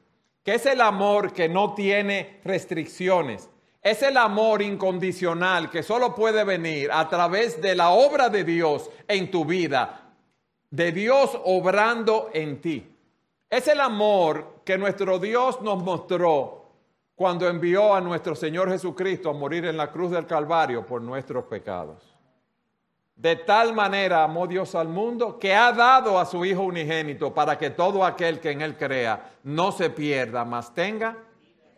que 0.44 0.54
es 0.54 0.66
el 0.66 0.80
amor 0.80 1.32
que 1.32 1.48
no 1.48 1.74
tiene 1.74 2.38
restricciones. 2.44 3.50
Es 3.82 4.02
el 4.02 4.16
amor 4.16 4.62
incondicional 4.62 5.70
que 5.70 5.82
solo 5.82 6.14
puede 6.14 6.44
venir 6.44 6.90
a 6.92 7.08
través 7.08 7.60
de 7.60 7.74
la 7.74 7.90
obra 7.90 8.28
de 8.28 8.44
Dios 8.44 8.90
en 9.06 9.30
tu 9.30 9.44
vida, 9.44 10.12
de 10.70 10.92
Dios 10.92 11.38
obrando 11.44 12.30
en 12.32 12.60
ti. 12.60 12.92
Es 13.48 13.68
el 13.68 13.80
amor 13.80 14.60
que 14.64 14.76
nuestro 14.76 15.18
Dios 15.18 15.60
nos 15.62 15.82
mostró 15.82 16.66
cuando 17.14 17.48
envió 17.48 17.94
a 17.94 18.00
nuestro 18.00 18.34
Señor 18.34 18.70
Jesucristo 18.70 19.30
a 19.30 19.32
morir 19.32 19.64
en 19.64 19.76
la 19.76 19.90
cruz 19.90 20.10
del 20.10 20.26
Calvario 20.26 20.84
por 20.84 21.00
nuestros 21.00 21.44
pecados. 21.44 22.16
De 23.16 23.36
tal 23.36 23.72
manera 23.72 24.24
amó 24.24 24.46
Dios 24.46 24.74
al 24.74 24.88
mundo 24.88 25.38
que 25.38 25.54
ha 25.54 25.72
dado 25.72 26.18
a 26.18 26.26
su 26.26 26.44
Hijo 26.44 26.64
unigénito 26.64 27.32
para 27.32 27.56
que 27.56 27.70
todo 27.70 28.04
aquel 28.04 28.40
que 28.40 28.50
en 28.50 28.60
Él 28.60 28.76
crea 28.76 29.32
no 29.44 29.72
se 29.72 29.88
pierda, 29.88 30.44
mas 30.44 30.74
tenga 30.74 31.16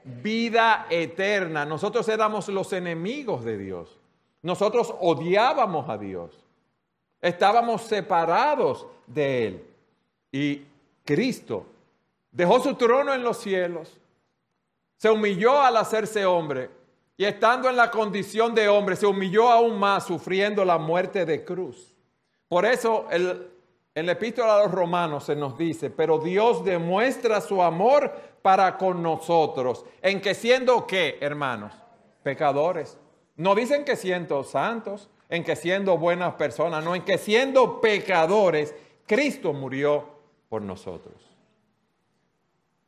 vida 0.05 0.87
eterna. 0.91 1.65
Nosotros 1.65 2.09
éramos 2.09 2.49
los 2.49 2.73
enemigos 2.73 3.45
de 3.45 3.59
Dios. 3.59 3.97
Nosotros 4.43 4.95
odiábamos 5.01 5.89
a 5.89 5.99
Dios. 5.99 6.31
Estábamos 7.21 7.83
separados 7.83 8.87
de 9.07 9.47
Él. 9.47 9.65
Y 10.31 10.63
Cristo 11.05 11.67
dejó 12.31 12.61
su 12.61 12.75
trono 12.75 13.13
en 13.15 13.23
los 13.23 13.39
cielos. 13.39 13.97
Se 14.97 15.11
humilló 15.11 15.61
al 15.61 15.77
hacerse 15.77 16.27
hombre 16.27 16.71
y 17.17 17.25
estando 17.25 17.69
en 17.69 17.77
la 17.77 17.91
condición 17.91 18.55
de 18.55 18.69
hombre, 18.69 18.95
se 18.95 19.07
humilló 19.07 19.51
aún 19.51 19.77
más, 19.79 20.07
sufriendo 20.07 20.65
la 20.65 20.79
muerte 20.79 21.27
de 21.27 21.45
cruz. 21.45 21.93
Por 22.47 22.65
eso 22.65 23.07
el, 23.11 23.49
en 23.99 24.07
la 24.07 24.13
epístola 24.13 24.55
a 24.55 24.63
los 24.63 24.71
romanos 24.71 25.25
se 25.25 25.35
nos 25.35 25.59
dice, 25.59 25.91
pero 25.91 26.19
Dios 26.19 26.65
demuestra 26.65 27.41
su 27.41 27.63
amor 27.63 28.13
para 28.43 28.77
con 28.79 29.03
nosotros, 29.03 29.85
en 30.01 30.21
que 30.21 30.35
siendo 30.35 30.87
qué, 30.87 31.19
hermanos, 31.21 31.73
pecadores. 32.23 32.97
No 33.37 33.55
dicen 33.55 33.85
que 33.85 33.97
siendo 33.97 34.45
santos, 34.45 35.09
en 35.29 35.43
que 35.43 35.57
siendo 35.57 35.99
buenas 35.99 36.35
personas, 36.35 36.85
no, 36.85 36.95
en 36.95 37.03
que 37.03 37.19
siendo 37.19 37.81
pecadores, 37.81 38.75
Cristo 39.05 39.53
murió 39.53 40.09
por 40.49 40.63
nosotros. 40.63 41.15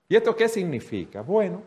¿Y 0.09 0.17
esto 0.17 0.35
qué 0.37 0.49
significa? 0.49 1.23
Bueno, 1.23 1.63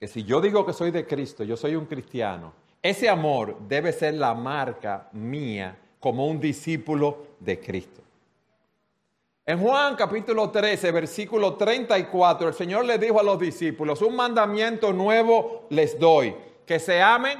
que 0.00 0.08
si 0.08 0.24
yo 0.24 0.40
digo 0.40 0.64
que 0.64 0.72
soy 0.72 0.90
de 0.90 1.06
Cristo, 1.06 1.44
yo 1.44 1.56
soy 1.56 1.76
un 1.76 1.86
cristiano, 1.86 2.52
ese 2.82 3.08
amor 3.08 3.58
debe 3.68 3.92
ser 3.92 4.14
la 4.14 4.34
marca 4.34 5.08
mía 5.12 5.78
como 6.00 6.26
un 6.26 6.40
discípulo 6.40 7.26
de 7.38 7.60
Cristo. 7.60 8.01
En 9.44 9.58
Juan 9.60 9.96
capítulo 9.96 10.50
13, 10.50 10.92
versículo 10.92 11.54
34, 11.54 12.48
el 12.48 12.54
Señor 12.54 12.84
le 12.84 12.96
dijo 12.96 13.18
a 13.18 13.24
los 13.24 13.40
discípulos, 13.40 14.00
un 14.00 14.14
mandamiento 14.14 14.92
nuevo 14.92 15.66
les 15.70 15.98
doy, 15.98 16.36
que 16.64 16.78
se 16.78 17.02
amen 17.02 17.38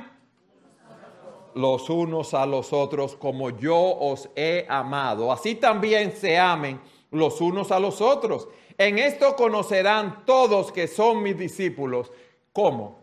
los 1.54 1.88
unos 1.90 2.34
a 2.34 2.44
los 2.44 2.72
otros 2.72 3.14
como 3.14 3.50
yo 3.50 3.78
os 3.78 4.28
he 4.34 4.66
amado. 4.68 5.30
Así 5.30 5.54
también 5.54 6.10
se 6.12 6.38
amen 6.38 6.80
los 7.12 7.40
unos 7.40 7.70
a 7.70 7.78
los 7.78 8.00
otros. 8.00 8.48
En 8.78 8.98
esto 8.98 9.36
conocerán 9.36 10.24
todos 10.24 10.72
que 10.72 10.88
son 10.88 11.22
mis 11.22 11.38
discípulos 11.38 12.10
¿Cómo? 12.52 12.98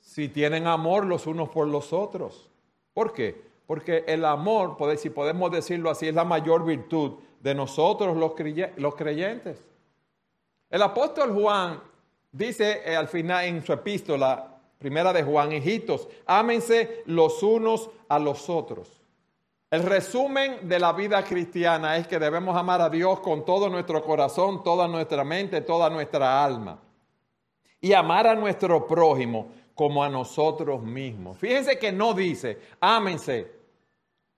Si 0.00 0.28
tienen 0.28 0.66
amor 0.66 1.04
los 1.04 1.26
unos 1.26 1.50
por 1.50 1.68
los 1.68 1.92
otros. 1.92 2.48
¿Por 2.94 3.12
qué? 3.12 3.48
Porque 3.66 4.04
el 4.08 4.24
amor, 4.24 4.76
si 4.96 5.10
podemos 5.10 5.50
decirlo 5.50 5.90
así, 5.90 6.08
es 6.08 6.14
la 6.14 6.24
mayor 6.24 6.64
virtud 6.64 7.18
de 7.40 7.54
nosotros 7.54 8.16
los 8.16 8.94
creyentes. 8.94 9.64
El 10.70 10.82
apóstol 10.82 11.32
Juan 11.32 11.80
dice 12.30 12.82
eh, 12.84 12.96
al 12.96 13.08
final 13.08 13.44
en 13.44 13.64
su 13.64 13.72
epístola, 13.72 14.58
primera 14.78 15.12
de 15.12 15.22
Juan, 15.22 15.52
hijitos, 15.52 16.08
ámense 16.26 17.02
los 17.06 17.42
unos 17.42 17.90
a 18.08 18.18
los 18.18 18.48
otros. 18.50 18.88
El 19.70 19.82
resumen 19.82 20.68
de 20.68 20.78
la 20.78 20.92
vida 20.92 21.22
cristiana 21.24 21.96
es 21.96 22.06
que 22.06 22.18
debemos 22.18 22.56
amar 22.56 22.80
a 22.80 22.88
Dios 22.88 23.20
con 23.20 23.44
todo 23.44 23.68
nuestro 23.68 24.02
corazón, 24.02 24.62
toda 24.62 24.88
nuestra 24.88 25.24
mente, 25.24 25.60
toda 25.60 25.90
nuestra 25.90 26.42
alma 26.42 26.78
y 27.80 27.92
amar 27.92 28.26
a 28.26 28.34
nuestro 28.34 28.86
prójimo 28.86 29.52
como 29.74 30.02
a 30.02 30.08
nosotros 30.08 30.82
mismos. 30.82 31.38
Fíjense 31.38 31.78
que 31.78 31.92
no 31.92 32.14
dice, 32.14 32.58
ámense 32.80 33.57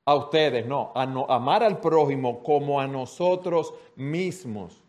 a 0.04 0.14
ustedes, 0.14 0.66
no, 0.66 0.92
amar 0.94 1.62
al 1.62 1.80
prójimo 1.80 2.42
como 2.42 2.80
a 2.80 2.86
nosotros 2.86 3.74
mismos. 3.96 4.82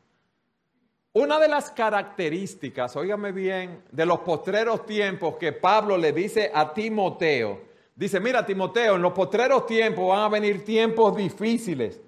Una 1.13 1.39
de 1.39 1.49
las 1.49 1.71
características, 1.71 2.95
óigame 2.95 3.31
bien, 3.31 3.83
de 3.91 4.05
los 4.05 4.19
postreros 4.19 4.85
tiempos 4.85 5.35
que 5.35 5.51
Pablo 5.51 5.97
le 5.97 6.13
dice 6.13 6.49
a 6.53 6.73
Timoteo, 6.73 7.61
dice, 7.95 8.19
mira 8.19 8.45
Timoteo, 8.45 8.95
en 8.95 9.01
los 9.01 9.11
postreros 9.11 9.65
tiempos 9.65 10.07
van 10.07 10.21
a 10.21 10.29
venir 10.29 10.63
tiempos 10.63 11.15
difíciles. 11.15 11.99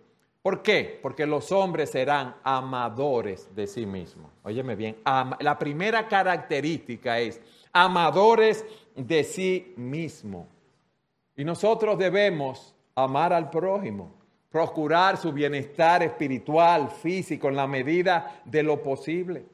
¿Por 0.41 0.61
qué? 0.61 0.99
Porque 1.01 1.25
los 1.25 1.51
hombres 1.51 1.91
serán 1.91 2.35
amadores 2.43 3.53
de 3.53 3.67
sí 3.67 3.85
mismos. 3.85 4.31
Óyeme 4.43 4.75
bien, 4.75 4.97
la 5.39 5.57
primera 5.59 6.07
característica 6.07 7.19
es 7.19 7.41
amadores 7.73 8.65
de 8.95 9.23
sí 9.23 9.73
mismo. 9.75 10.47
Y 11.35 11.43
nosotros 11.43 11.97
debemos 11.97 12.72
amar 12.95 13.33
al 13.33 13.49
prójimo, 13.49 14.13
procurar 14.49 15.17
su 15.17 15.31
bienestar 15.31 16.03
espiritual, 16.03 16.89
físico, 16.89 17.49
en 17.49 17.55
la 17.55 17.67
medida 17.67 18.41
de 18.45 18.63
lo 18.63 18.81
posible. 18.81 19.45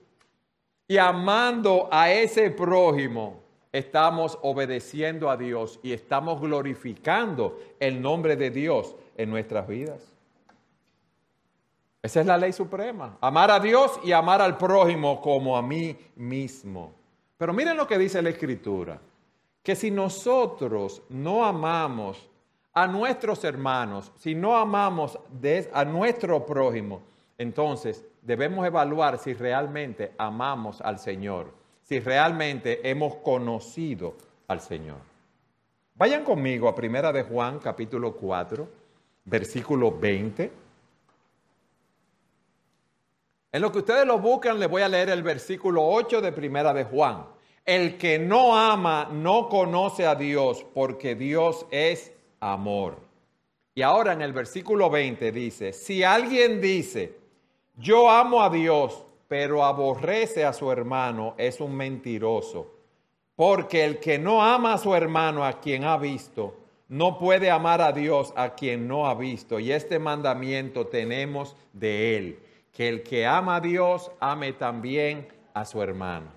Y 0.87 0.97
amando 0.97 1.87
a 1.91 2.11
ese 2.11 2.51
prójimo, 2.51 3.41
estamos 3.71 4.37
obedeciendo 4.41 5.29
a 5.29 5.37
Dios 5.37 5.79
y 5.83 5.93
estamos 5.93 6.41
glorificando 6.41 7.59
el 7.79 8.01
nombre 8.01 8.35
de 8.35 8.49
Dios 8.49 8.95
en 9.15 9.29
nuestras 9.29 9.67
vidas. 9.67 10.01
Esa 12.01 12.21
es 12.21 12.25
la 12.25 12.37
ley 12.37 12.53
suprema. 12.53 13.17
Amar 13.21 13.51
a 13.51 13.59
Dios 13.59 13.99
y 14.03 14.13
amar 14.13 14.41
al 14.41 14.57
prójimo 14.57 15.21
como 15.21 15.57
a 15.57 15.61
mí 15.61 15.97
mismo. 16.15 16.93
Pero 17.37 17.53
miren 17.53 17.77
lo 17.77 17.87
que 17.87 17.97
dice 17.97 18.21
la 18.21 18.29
Escritura. 18.29 18.99
Que 19.61 19.75
si 19.75 19.91
nosotros 19.91 21.01
no 21.09 21.45
amamos 21.45 22.29
a 22.73 22.87
nuestros 22.87 23.43
hermanos, 23.43 24.11
si 24.17 24.35
no 24.35 24.55
amamos 24.57 25.17
a 25.73 25.85
nuestro 25.85 26.45
prójimo, 26.45 27.01
entonces 27.37 28.05
debemos 28.21 28.65
evaluar 28.65 29.17
si 29.17 29.33
realmente 29.33 30.13
amamos 30.17 30.81
al 30.81 30.99
Señor, 30.99 31.51
si 31.83 31.99
realmente 31.99 32.87
hemos 32.89 33.15
conocido 33.15 34.15
al 34.47 34.61
Señor. 34.61 34.97
Vayan 35.95 36.23
conmigo 36.23 36.67
a 36.69 36.75
Primera 36.75 37.11
de 37.11 37.23
Juan, 37.23 37.59
capítulo 37.59 38.13
4, 38.13 38.67
versículo 39.25 39.97
20. 39.97 40.51
En 43.51 43.61
lo 43.61 43.71
que 43.71 43.79
ustedes 43.79 44.05
lo 44.05 44.19
buscan, 44.19 44.59
les 44.59 44.69
voy 44.69 44.83
a 44.83 44.87
leer 44.87 45.09
el 45.09 45.23
versículo 45.23 45.85
8 45.85 46.21
de 46.21 46.31
Primera 46.31 46.73
de 46.73 46.85
Juan. 46.85 47.25
El 47.65 47.97
que 47.97 48.19
no 48.19 48.57
ama 48.57 49.09
no 49.11 49.49
conoce 49.49 50.05
a 50.05 50.15
Dios, 50.15 50.65
porque 50.73 51.15
Dios 51.15 51.65
es 51.71 52.13
amor. 52.39 52.97
Y 53.75 53.81
ahora 53.81 54.13
en 54.13 54.21
el 54.21 54.33
versículo 54.33 54.89
20 54.89 55.31
dice, 55.31 55.73
si 55.73 56.03
alguien 56.03 56.59
dice, 56.59 57.15
yo 57.77 58.09
amo 58.09 58.41
a 58.41 58.49
Dios, 58.49 59.05
pero 59.27 59.63
aborrece 59.63 60.43
a 60.43 60.53
su 60.53 60.71
hermano, 60.71 61.35
es 61.37 61.61
un 61.61 61.75
mentiroso. 61.75 62.75
Porque 63.35 63.85
el 63.85 63.99
que 63.99 64.19
no 64.19 64.43
ama 64.43 64.73
a 64.73 64.77
su 64.77 64.93
hermano, 64.93 65.45
a 65.45 65.61
quien 65.61 65.85
ha 65.85 65.97
visto, 65.97 66.55
no 66.89 67.17
puede 67.17 67.49
amar 67.49 67.81
a 67.81 67.93
Dios 67.93 68.33
a 68.35 68.55
quien 68.55 68.87
no 68.87 69.07
ha 69.07 69.13
visto. 69.13 69.59
Y 69.59 69.71
este 69.71 69.99
mandamiento 69.99 70.87
tenemos 70.87 71.55
de 71.71 72.17
él, 72.17 72.39
que 72.73 72.89
el 72.89 73.03
que 73.03 73.25
ama 73.25 73.57
a 73.57 73.61
Dios 73.61 74.11
ame 74.19 74.53
también 74.53 75.27
a 75.53 75.63
su 75.63 75.81
hermano. 75.81 76.27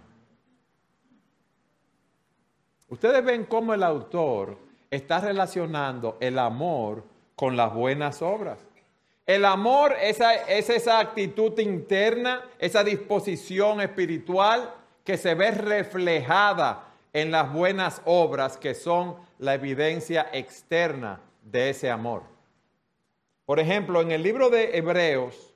Ustedes 2.88 3.24
ven 3.24 3.46
cómo 3.46 3.72
el 3.72 3.82
autor 3.82 4.58
está 4.92 5.20
relacionando 5.20 6.18
el 6.20 6.38
amor 6.38 7.02
con 7.34 7.56
las 7.56 7.72
buenas 7.72 8.20
obras. 8.20 8.58
El 9.24 9.46
amor 9.46 9.96
es 9.98 10.20
esa 10.68 10.98
actitud 11.00 11.58
interna, 11.58 12.42
esa 12.58 12.84
disposición 12.84 13.80
espiritual 13.80 14.74
que 15.02 15.16
se 15.16 15.34
ve 15.34 15.50
reflejada 15.50 16.84
en 17.14 17.30
las 17.30 17.50
buenas 17.50 18.02
obras 18.04 18.58
que 18.58 18.74
son 18.74 19.16
la 19.38 19.54
evidencia 19.54 20.28
externa 20.32 21.20
de 21.42 21.70
ese 21.70 21.90
amor. 21.90 22.22
Por 23.46 23.60
ejemplo, 23.60 24.02
en 24.02 24.12
el 24.12 24.22
libro 24.22 24.50
de 24.50 24.76
Hebreos, 24.76 25.54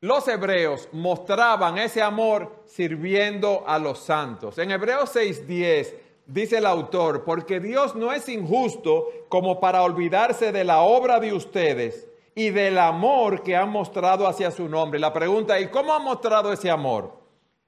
los 0.00 0.26
hebreos 0.26 0.88
mostraban 0.90 1.78
ese 1.78 2.02
amor 2.02 2.64
sirviendo 2.66 3.62
a 3.64 3.78
los 3.78 4.00
santos. 4.00 4.58
En 4.58 4.72
Hebreos 4.72 5.14
6:10 5.14 5.94
dice 6.32 6.58
el 6.58 6.66
autor, 6.66 7.24
porque 7.24 7.60
Dios 7.60 7.94
no 7.94 8.12
es 8.12 8.28
injusto 8.28 9.08
como 9.28 9.60
para 9.60 9.82
olvidarse 9.82 10.50
de 10.50 10.64
la 10.64 10.80
obra 10.80 11.20
de 11.20 11.32
ustedes 11.32 12.08
y 12.34 12.50
del 12.50 12.78
amor 12.78 13.42
que 13.42 13.54
han 13.54 13.68
mostrado 13.68 14.26
hacia 14.26 14.50
su 14.50 14.68
nombre. 14.68 14.98
La 14.98 15.12
pregunta 15.12 15.58
es, 15.58 15.68
¿cómo 15.68 15.92
ha 15.92 15.98
mostrado 15.98 16.52
ese 16.52 16.70
amor? 16.70 17.18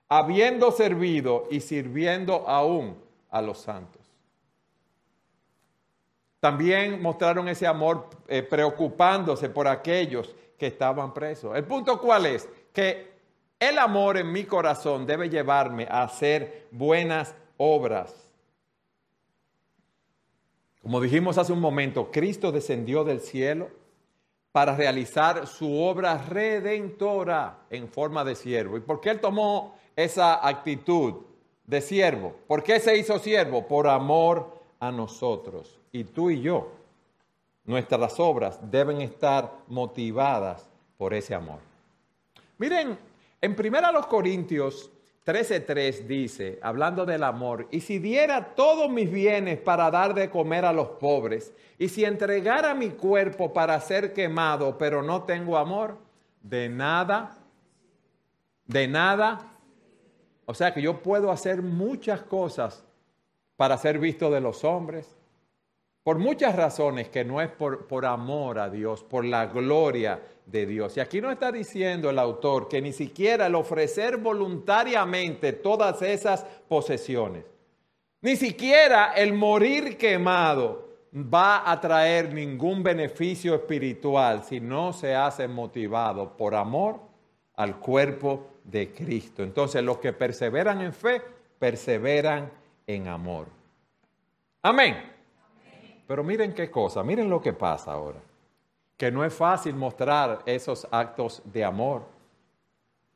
Habiendo 0.09 0.73
servido 0.73 1.47
y 1.50 1.61
sirviendo 1.61 2.49
aún 2.49 2.97
a 3.30 3.42
los 3.42 3.59
santos. 3.59 4.00
También 6.40 7.00
mostraron 7.00 7.49
ese 7.49 7.66
amor 7.66 8.09
eh, 8.28 8.42
preocupándose 8.42 9.49
por 9.49 9.68
aquellos 9.68 10.35
que 10.59 10.66
estaban 10.68 11.12
presos. 11.12 11.56
El 11.56 11.64
punto 11.64 12.00
cuál 12.00 12.26
es? 12.26 12.49
Que 12.73 13.12
el 13.59 13.78
amor 13.78 14.16
en 14.16 14.30
mi 14.30 14.44
corazón 14.44 15.06
debe 15.06 15.28
llevarme 15.28 15.87
a 15.90 16.02
hacer 16.02 16.68
buenas 16.71 17.35
obras. 17.56 18.23
Como 20.84 21.00
dijimos 21.00 21.38
hace 21.38 21.50
un 21.50 21.60
momento, 21.60 22.10
Cristo 22.12 22.52
descendió 22.52 23.04
del 23.04 23.20
cielo 23.20 23.70
para 24.52 24.76
realizar 24.76 25.46
su 25.46 25.80
obra 25.80 26.18
redentora 26.28 27.60
en 27.70 27.88
forma 27.88 28.22
de 28.22 28.34
siervo. 28.34 28.76
¿Y 28.76 28.80
por 28.80 29.00
qué 29.00 29.08
él 29.08 29.20
tomó 29.20 29.76
esa 29.96 30.46
actitud 30.46 31.22
de 31.66 31.80
siervo? 31.80 32.36
¿Por 32.46 32.62
qué 32.62 32.78
se 32.80 32.98
hizo 32.98 33.18
siervo? 33.18 33.66
Por 33.66 33.88
amor 33.88 34.60
a 34.78 34.92
nosotros 34.92 35.80
y 35.90 36.04
tú 36.04 36.28
y 36.28 36.42
yo, 36.42 36.70
nuestras 37.64 38.20
obras 38.20 38.60
deben 38.70 39.00
estar 39.00 39.50
motivadas 39.68 40.68
por 40.98 41.14
ese 41.14 41.34
amor. 41.34 41.60
Miren, 42.58 42.98
en 43.40 43.56
1 43.58 44.08
Corintios 44.10 44.90
13:3 45.24 46.06
dice, 46.06 46.58
hablando 46.62 47.06
del 47.06 47.24
amor, 47.24 47.66
y 47.70 47.80
si 47.80 47.98
diera 47.98 48.54
todos 48.54 48.90
mis 48.90 49.10
bienes 49.10 49.58
para 49.58 49.90
dar 49.90 50.12
de 50.12 50.28
comer 50.28 50.66
a 50.66 50.72
los 50.72 50.88
pobres, 50.88 51.54
y 51.78 51.88
si 51.88 52.04
entregara 52.04 52.74
mi 52.74 52.90
cuerpo 52.90 53.52
para 53.52 53.80
ser 53.80 54.12
quemado, 54.12 54.76
pero 54.76 55.02
no 55.02 55.22
tengo 55.22 55.56
amor, 55.56 55.96
de 56.42 56.68
nada, 56.68 57.38
de 58.66 58.86
nada. 58.86 59.40
O 60.44 60.52
sea 60.52 60.74
que 60.74 60.82
yo 60.82 61.02
puedo 61.02 61.30
hacer 61.30 61.62
muchas 61.62 62.20
cosas 62.20 62.84
para 63.56 63.78
ser 63.78 63.98
visto 63.98 64.30
de 64.30 64.42
los 64.42 64.62
hombres, 64.62 65.16
por 66.04 66.18
muchas 66.18 66.54
razones 66.54 67.08
que 67.08 67.25
no 67.25 67.40
es 67.40 67.48
por, 67.48 67.87
por, 67.87 68.05
amor 68.05 68.59
a 68.59 68.68
Dios, 68.68 69.02
por 69.02 69.24
la 69.24 69.46
gloria 69.46 70.20
de 70.44 70.66
Dios. 70.66 70.96
Y 70.98 71.00
aquí 71.00 71.20
no 71.22 71.31
está 71.31 71.50
diciendo 71.50 72.11
el 72.11 72.18
autor 72.18 72.68
que 72.68 72.83
ni 72.83 72.92
siquiera 72.92 73.46
el 73.46 73.55
ofrecer 73.55 74.18
voluntariamente 74.18 75.55
todas 75.55 76.02
esas 76.02 76.44
posesiones, 76.68 77.44
ni 78.20 78.37
siquiera 78.37 79.14
el 79.14 79.33
morir 79.33 79.96
quemado 79.96 80.85
va 81.14 81.70
a 81.70 81.81
traer 81.81 82.35
ningún 82.35 82.83
beneficio 82.83 83.55
espiritual 83.55 84.44
si 84.44 84.61
no 84.61 84.92
se 84.92 85.14
hace 85.14 85.48
motivado 85.48 86.37
por 86.37 86.55
amor 86.55 87.00
al 87.57 87.78
cuerpo 87.78 88.48
de 88.64 88.92
Cristo. 88.92 89.42
Entonces 89.42 89.83
los 89.83 89.98
que 89.98 90.12
perseveran 90.12 90.83
en 90.83 90.92
fe, 90.92 91.22
perseveran 91.59 92.50
en 92.87 93.09
amor. 93.09 93.46
Amén. 94.62 95.13
Pero 96.06 96.22
miren 96.22 96.52
qué 96.52 96.70
cosa, 96.70 97.02
miren 97.02 97.30
lo 97.30 97.40
que 97.40 97.52
pasa 97.52 97.92
ahora. 97.92 98.20
Que 98.96 99.10
no 99.10 99.24
es 99.24 99.34
fácil 99.34 99.74
mostrar 99.74 100.42
esos 100.46 100.86
actos 100.90 101.42
de 101.44 101.64
amor. 101.64 102.02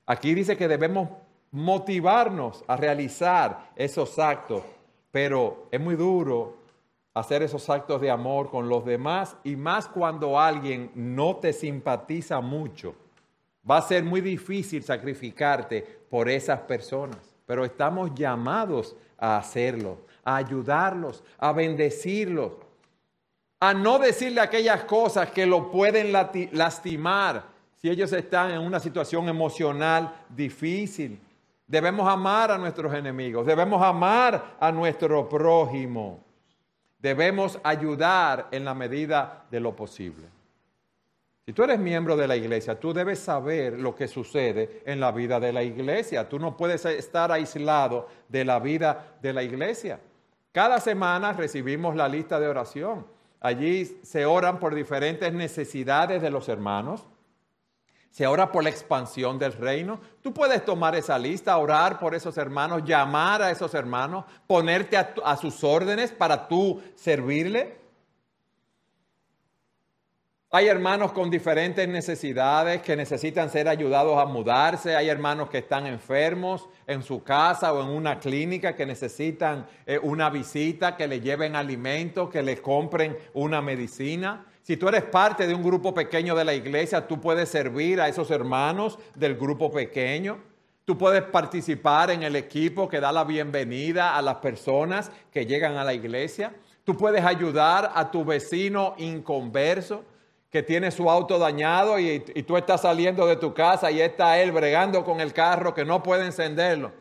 Aquí 0.07 0.35
dice 0.35 0.57
que 0.57 0.68
debemos 0.68 1.11
motivarnos 1.51 2.64
a 2.66 2.77
realizar 2.77 3.70
esos 3.77 4.18
actos, 4.18 4.62
pero 5.11 5.68
es 5.70 5.81
muy 5.81 5.96
duro 5.96 6.57
hacer 7.14 7.42
esos 7.42 7.68
actos 7.68 8.01
de 8.01 8.11
amor 8.11 8.51
con 8.51 8.68
los 8.68 8.85
demás 8.85 9.37
y 9.44 9.57
más 9.57 9.87
cuando 9.87 10.38
alguien 10.38 10.90
no 10.94 11.37
te 11.37 11.53
simpatiza 11.53 12.40
mucho. 12.40 12.94
Va 13.68 13.79
a 13.79 13.83
ser 13.83 14.03
muy 14.05 14.20
difícil 14.20 14.83
sacrificarte 14.83 15.83
por 16.09 16.29
esas 16.29 16.61
personas, 16.61 17.37
pero 17.44 17.64
estamos 17.64 18.14
llamados 18.14 18.96
a 19.18 19.37
hacerlo, 19.37 19.98
a 20.24 20.37
ayudarlos, 20.37 21.22
a 21.38 21.53
bendecirlos 21.53 22.53
a 23.61 23.75
no 23.75 23.99
decirle 23.99 24.40
aquellas 24.40 24.85
cosas 24.85 25.31
que 25.31 25.47
lo 25.47 25.71
pueden 25.71 26.12
lastimar 26.53 27.44
si 27.75 27.88
ellos 27.88 28.12
están 28.12 28.51
en 28.51 28.61
una 28.61 28.81
situación 28.81 29.29
emocional 29.29 30.12
difícil. 30.29 31.21
Debemos 31.66 32.09
amar 32.09 32.51
a 32.51 32.59
nuestros 32.59 32.92
enemigos, 32.94 33.47
debemos 33.47 33.83
amar 33.83 34.57
a 34.59 34.73
nuestro 34.73 35.29
prójimo, 35.29 36.21
debemos 36.99 37.59
ayudar 37.62 38.49
en 38.51 38.64
la 38.64 38.75
medida 38.75 39.44
de 39.51 39.61
lo 39.61 39.77
posible. 39.77 40.27
Si 41.44 41.53
tú 41.53 41.62
eres 41.62 41.79
miembro 41.79 42.16
de 42.16 42.29
la 42.29 42.37
iglesia, 42.37 42.79
tú 42.79 42.92
debes 42.92 43.18
saber 43.18 43.79
lo 43.79 43.94
que 43.94 44.07
sucede 44.07 44.83
en 44.85 45.01
la 45.01 45.12
vida 45.12 45.40
de 45.40 45.53
la 45.53 45.62
iglesia. 45.62 46.29
Tú 46.29 46.38
no 46.38 46.57
puedes 46.57 46.85
estar 46.85 47.33
aislado 47.33 48.09
de 48.29 48.44
la 48.44 48.59
vida 48.59 49.16
de 49.23 49.33
la 49.33 49.42
iglesia. 49.42 49.99
Cada 50.53 50.79
semana 50.79 51.33
recibimos 51.33 51.97
la 51.97 52.09
lista 52.09 52.38
de 52.38 52.49
oración 52.49 53.18
Allí 53.40 53.85
se 54.03 54.27
oran 54.27 54.59
por 54.59 54.74
diferentes 54.74 55.33
necesidades 55.33 56.20
de 56.20 56.31
los 56.31 56.48
hermanos. 56.48 57.07
Se 58.11 58.27
ora 58.27 58.51
por 58.51 58.64
la 58.64 58.70
expansión 58.70 59.38
del 59.38 59.53
reino. 59.53 60.01
Tú 60.22 60.33
puedes 60.33 60.64
tomar 60.64 60.96
esa 60.96 61.18
lista, 61.18 61.57
orar 61.57 62.01
por 62.01 62.14
esos 62.14 62.37
hermanos, 62.37 62.83
llamar 62.85 63.42
a 63.42 63.51
esos 63.51 63.74
hermanos, 63.74 64.24
ponerte 64.46 64.96
a, 64.96 65.37
sus 65.37 65.62
órdenes 65.62 66.11
para 66.11 66.48
tú 66.48 66.83
servirle. 66.96 67.77
Hay 70.51 70.67
hermanos 70.67 71.13
con 71.13 71.29
diferentes 71.29 71.87
necesidades 71.87 72.81
que 72.81 72.97
necesitan 72.97 73.51
ser 73.51 73.69
ayudados 73.69 74.17
a 74.17 74.25
mudarse. 74.25 74.97
Hay 74.97 75.11
hermanos 75.11 75.51
que 75.51 75.59
están 75.59 75.87
enfermos 75.87 76.71
en 76.87 77.03
su 77.03 77.23
casa 77.23 77.71
o 77.75 77.83
en 77.83 77.89
una 77.91 78.19
clínica 78.19 78.75
que 78.75 78.87
necesitan 78.87 79.67
eh, 79.85 79.99
una 80.03 80.31
visita, 80.31 80.97
que 80.97 81.07
le 81.07 81.21
lleven 81.21 81.55
alimentos, 81.55 82.31
que 82.31 82.43
le 82.43 82.63
compren 82.63 83.19
una 83.35 83.61
medicina. 83.61 84.47
Si 84.63 84.79
tú 84.79 84.89
eres 84.89 85.03
parte 85.03 85.47
de 85.47 85.53
un 85.53 85.63
grupo 85.63 85.93
pequeño 85.93 86.35
de 86.35 86.47
la 86.47 86.55
iglesia, 86.55 87.07
tú 87.07 87.21
puedes 87.21 87.51
servir 87.51 88.01
a 88.01 88.09
esos 88.09 88.31
hermanos 88.31 88.99
del 89.15 89.37
grupo 89.37 89.71
pequeño. 89.71 90.39
Tú 90.87 90.97
puedes 90.97 91.25
participar 91.25 92.11
en 92.11 92.23
el 92.23 92.37
equipo 92.37 92.89
que 92.89 93.01
da 93.01 93.13
la 93.13 93.25
bienvenida 93.25 94.17
a 94.17 94.23
las 94.23 94.37
personas 94.37 95.11
que 95.31 95.45
llegan 95.45 95.77
a 95.77 95.85
la 95.85 95.93
iglesia. 95.93 96.55
Tú 96.85 96.97
puedes 96.97 97.23
ayudar 97.23 97.93
a 97.95 98.11
tu 98.11 98.25
vecino 98.25 98.95
inconverso 98.97 100.05
que 100.51 100.63
tiene 100.63 100.91
su 100.91 101.11
auto 101.11 101.39
dañado 101.39 101.99
y, 101.99 102.21
tú 102.47 102.57
estás 102.57 102.83
saliendo 102.83 103.27
de 103.27 103.37
tu 103.37 103.53
casa 103.53 103.91
y 103.91 104.01
está 104.01 104.39
él 104.39 104.53
bregando 104.53 105.05
con 105.05 105.21
el 105.21 105.33
carro 105.33 105.75
que 105.75 105.85
no 105.85 106.03
puede 106.03 106.25
encenderlo. 106.25 106.93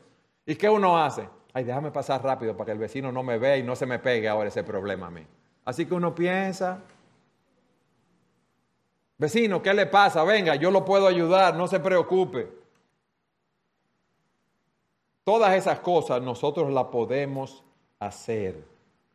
¿Y 0.45 0.55
qué 0.55 0.69
uno 0.69 1.01
hace? 1.01 1.29
Ay, 1.53 1.63
déjame 1.63 1.91
pasar 1.91 2.23
rápido 2.23 2.55
para 2.55 2.65
que 2.65 2.71
el 2.73 2.77
vecino 2.77 3.11
no 3.11 3.23
me 3.23 3.37
vea 3.37 3.57
y 3.57 3.63
no 3.63 3.75
se 3.75 3.85
me 3.85 3.99
pegue 3.99 4.27
ahora 4.27 4.49
ese 4.49 4.63
problema 4.63 5.07
a 5.07 5.11
mí. 5.11 5.25
Así 5.63 5.85
que 5.85 5.93
uno 5.93 6.13
piensa, 6.13 6.81
vecino, 9.17 9.61
¿qué 9.61 9.73
le 9.73 9.85
pasa? 9.85 10.23
Venga, 10.23 10.55
yo 10.55 10.69
lo 10.69 10.83
puedo 10.83 11.07
ayudar, 11.07 11.55
no 11.55 11.67
se 11.67 11.79
preocupe. 11.79 12.49
Todas 15.23 15.55
esas 15.55 15.79
cosas 15.79 16.21
nosotros 16.21 16.71
las 16.71 16.85
podemos 16.85 17.63
hacer. 17.99 18.63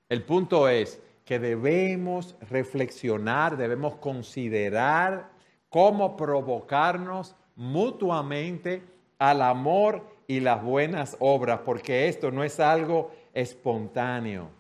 El 0.09 0.25
punto 0.25 0.68
es 0.68 1.01
que 1.24 1.38
debemos 1.38 2.35
reflexionar, 2.50 3.56
debemos 3.56 3.94
considerar 3.96 5.30
cómo 5.68 6.16
provocarnos 6.16 7.35
mutuamente 7.56 8.82
al 9.18 9.42
amor 9.42 10.04
y 10.26 10.40
las 10.40 10.62
buenas 10.62 11.16
obras, 11.20 11.61
porque 11.64 12.08
esto 12.08 12.30
no 12.30 12.42
es 12.42 12.58
algo 12.58 13.11
espontáneo. 13.32 14.50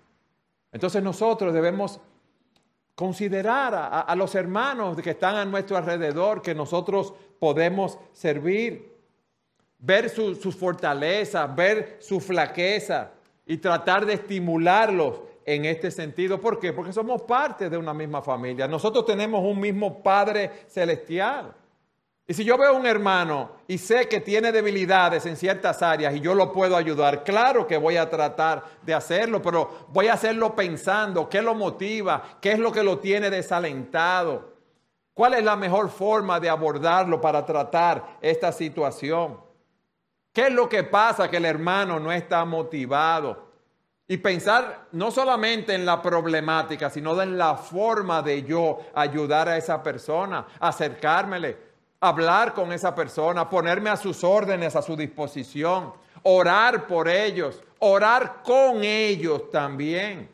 Entonces 0.70 1.02
nosotros 1.02 1.52
debemos 1.52 2.00
considerar 2.94 3.74
a, 4.06 4.14
los 4.14 4.34
hermanos 4.34 4.96
que 5.00 5.10
están 5.10 5.36
a 5.36 5.44
nuestro 5.44 5.76
alrededor, 5.76 6.42
que 6.42 6.54
nosotros 6.54 7.12
podemos 7.38 7.98
servir, 8.12 8.92
ver 9.78 10.08
sus 10.08 10.54
fortalezas, 10.54 11.54
ver 11.56 11.96
su 12.00 12.20
flaqueza 12.20 13.10
y 13.46 13.56
tratar 13.56 14.06
de 14.06 14.14
estimularlos 14.14 15.22
en 15.44 15.64
este 15.64 15.90
sentido. 15.90 16.40
¿Por 16.40 16.58
qué? 16.58 16.72
Porque 16.72 16.92
somos 16.92 17.22
parte 17.22 17.68
de 17.68 17.76
una 17.76 17.94
misma 17.94 18.22
familia. 18.22 18.68
Nosotros 18.68 19.04
tenemos 19.06 19.42
un 19.44 19.60
mismo 19.60 20.02
Padre 20.02 20.64
celestial. 20.68 21.54
Y 22.26 22.34
si 22.34 22.44
yo 22.44 22.56
veo 22.56 22.76
un 22.76 22.86
hermano 22.86 23.50
y 23.66 23.78
sé 23.78 24.08
que 24.08 24.20
tiene 24.20 24.52
debilidades 24.52 25.26
en 25.26 25.36
ciertas 25.36 25.82
áreas 25.82 26.14
y 26.14 26.20
yo 26.20 26.34
lo 26.34 26.52
puedo 26.52 26.76
ayudar, 26.76 27.24
claro 27.24 27.66
que 27.66 27.76
voy 27.76 27.96
a 27.96 28.08
tratar 28.08 28.62
de 28.82 28.94
hacerlo, 28.94 29.42
pero 29.42 29.86
voy 29.88 30.06
a 30.06 30.14
hacerlo 30.14 30.54
pensando 30.54 31.28
qué 31.28 31.42
lo 31.42 31.54
motiva, 31.54 32.38
qué 32.40 32.52
es 32.52 32.58
lo 32.58 32.70
que 32.70 32.84
lo 32.84 33.00
tiene 33.00 33.28
desalentado, 33.28 34.52
cuál 35.12 35.34
es 35.34 35.44
la 35.44 35.56
mejor 35.56 35.90
forma 35.90 36.38
de 36.38 36.48
abordarlo 36.48 37.20
para 37.20 37.44
tratar 37.44 38.18
esta 38.20 38.52
situación. 38.52 39.40
¿Qué 40.32 40.46
es 40.46 40.52
lo 40.52 40.68
que 40.68 40.84
pasa 40.84 41.28
que 41.28 41.36
el 41.36 41.44
hermano 41.44 41.98
no 41.98 42.12
está 42.12 42.44
motivado? 42.44 43.51
Y 44.08 44.16
pensar 44.16 44.88
no 44.92 45.10
solamente 45.10 45.74
en 45.74 45.86
la 45.86 46.02
problemática, 46.02 46.90
sino 46.90 47.20
en 47.22 47.38
la 47.38 47.56
forma 47.56 48.20
de 48.20 48.42
yo 48.42 48.80
ayudar 48.94 49.48
a 49.48 49.56
esa 49.56 49.82
persona, 49.82 50.46
acercármele 50.60 51.56
hablar 52.00 52.52
con 52.52 52.72
esa 52.72 52.94
persona, 52.94 53.48
ponerme 53.48 53.88
a 53.88 53.96
sus 53.96 54.24
órdenes, 54.24 54.74
a 54.74 54.82
su 54.82 54.96
disposición, 54.96 55.92
orar 56.24 56.86
por 56.86 57.08
ellos, 57.08 57.62
orar 57.78 58.42
con 58.42 58.82
ellos 58.82 59.50
también, 59.50 60.28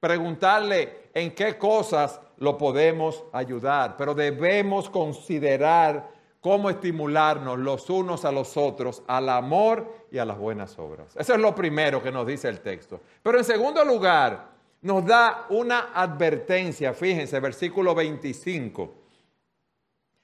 preguntarle 0.00 1.10
en 1.14 1.32
qué 1.34 1.56
cosas 1.56 2.20
lo 2.38 2.58
podemos 2.58 3.24
ayudar, 3.32 3.96
pero 3.96 4.12
debemos 4.14 4.90
considerar 4.90 6.13
cómo 6.44 6.68
estimularnos 6.68 7.58
los 7.58 7.88
unos 7.88 8.26
a 8.26 8.30
los 8.30 8.58
otros 8.58 9.02
al 9.06 9.30
amor 9.30 10.06
y 10.12 10.18
a 10.18 10.26
las 10.26 10.36
buenas 10.36 10.78
obras. 10.78 11.16
Eso 11.16 11.32
es 11.32 11.40
lo 11.40 11.54
primero 11.54 12.02
que 12.02 12.12
nos 12.12 12.26
dice 12.26 12.50
el 12.50 12.60
texto. 12.60 13.00
Pero 13.22 13.38
en 13.38 13.44
segundo 13.44 13.82
lugar, 13.82 14.50
nos 14.82 15.06
da 15.06 15.46
una 15.48 15.92
advertencia, 15.94 16.92
fíjense, 16.92 17.40
versículo 17.40 17.94
25 17.94 19.04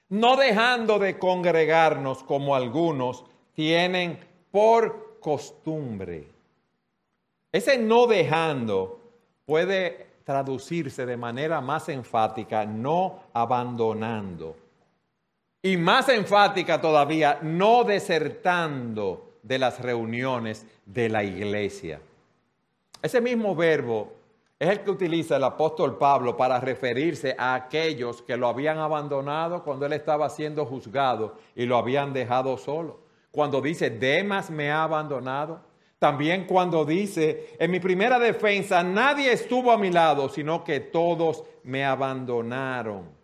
no 0.09 0.35
dejando 0.35 0.99
de 0.99 1.17
congregarnos 1.17 2.21
como 2.23 2.53
algunos 2.53 3.23
tienen 3.53 4.19
por 4.51 5.17
costumbre. 5.21 6.27
Ese 7.51 7.77
no 7.77 8.05
dejando 8.07 8.99
puede 9.45 10.07
traducirse 10.23 11.05
de 11.05 11.15
manera 11.17 11.61
más 11.61 11.87
enfática, 11.89 12.65
no 12.65 13.21
abandonando. 13.33 14.57
Y 15.63 15.77
más 15.77 16.09
enfática 16.09 16.81
todavía, 16.81 17.39
no 17.41 17.83
desertando 17.83 19.35
de 19.43 19.59
las 19.59 19.79
reuniones 19.79 20.65
de 20.85 21.09
la 21.09 21.23
iglesia. 21.23 22.01
Ese 23.01 23.21
mismo 23.21 23.55
verbo 23.55 24.13
es 24.59 24.69
el 24.69 24.81
que 24.81 24.91
utiliza 24.91 25.37
el 25.37 25.43
apóstol 25.43 25.97
Pablo 25.97 26.37
para 26.37 26.59
referirse 26.59 27.35
a 27.37 27.55
aquellos 27.55 28.21
que 28.21 28.37
lo 28.37 28.47
habían 28.47 28.77
abandonado 28.77 29.63
cuando 29.63 29.85
él 29.85 29.93
estaba 29.93 30.29
siendo 30.29 30.65
juzgado 30.65 31.35
y 31.55 31.65
lo 31.65 31.77
habían 31.77 32.13
dejado 32.13 32.57
solo. 32.57 32.99
Cuando 33.31 33.61
dice, 33.61 33.89
Demas 33.89 34.51
me 34.51 34.71
ha 34.71 34.83
abandonado. 34.83 35.61
También 35.97 36.45
cuando 36.45 36.85
dice, 36.85 37.55
en 37.59 37.71
mi 37.71 37.79
primera 37.79 38.19
defensa 38.19 38.83
nadie 38.83 39.31
estuvo 39.31 39.71
a 39.71 39.77
mi 39.77 39.91
lado, 39.91 40.29
sino 40.29 40.63
que 40.63 40.79
todos 40.79 41.43
me 41.63 41.85
abandonaron. 41.85 43.20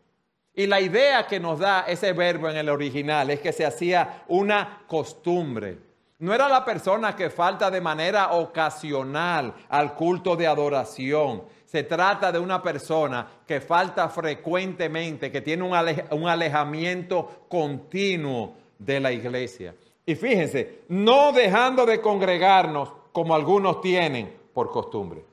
Y 0.58 0.66
la 0.66 0.82
idea 0.82 1.28
que 1.28 1.40
nos 1.40 1.60
da 1.60 1.82
ese 1.82 2.14
verbo 2.14 2.50
en 2.50 2.58
el 2.58 2.70
original 2.70 3.30
es 3.30 3.40
que 3.40 3.54
se 3.54 3.64
hacía 3.64 4.24
una 4.28 4.82
costumbre. 4.88 5.78
No 6.18 6.34
era 6.34 6.50
la 6.50 6.66
persona 6.66 7.16
que 7.16 7.30
falta 7.30 7.70
de 7.70 7.80
manera 7.80 8.32
ocasional 8.32 9.54
al 9.70 9.94
culto 9.94 10.36
de 10.36 10.48
adoración. 10.48 11.44
Se 11.64 11.84
trata 11.84 12.32
de 12.32 12.40
una 12.40 12.60
persona 12.60 13.28
que 13.46 13.62
falta 13.62 14.10
frecuentemente, 14.10 15.32
que 15.32 15.42
tiene 15.42 15.62
un, 15.62 16.28
alejamiento 16.28 17.46
continuo 17.48 18.56
de 18.80 19.00
la 19.00 19.12
iglesia. 19.12 19.76
Y 20.08 20.16
fíjense, 20.16 20.86
no 20.88 21.34
dejando 21.34 21.86
de 21.86 22.02
congregarnos 22.02 22.92
como 23.12 23.36
algunos 23.36 23.80
tienen 23.80 24.36
por 24.56 24.72
costumbre. 24.72 25.24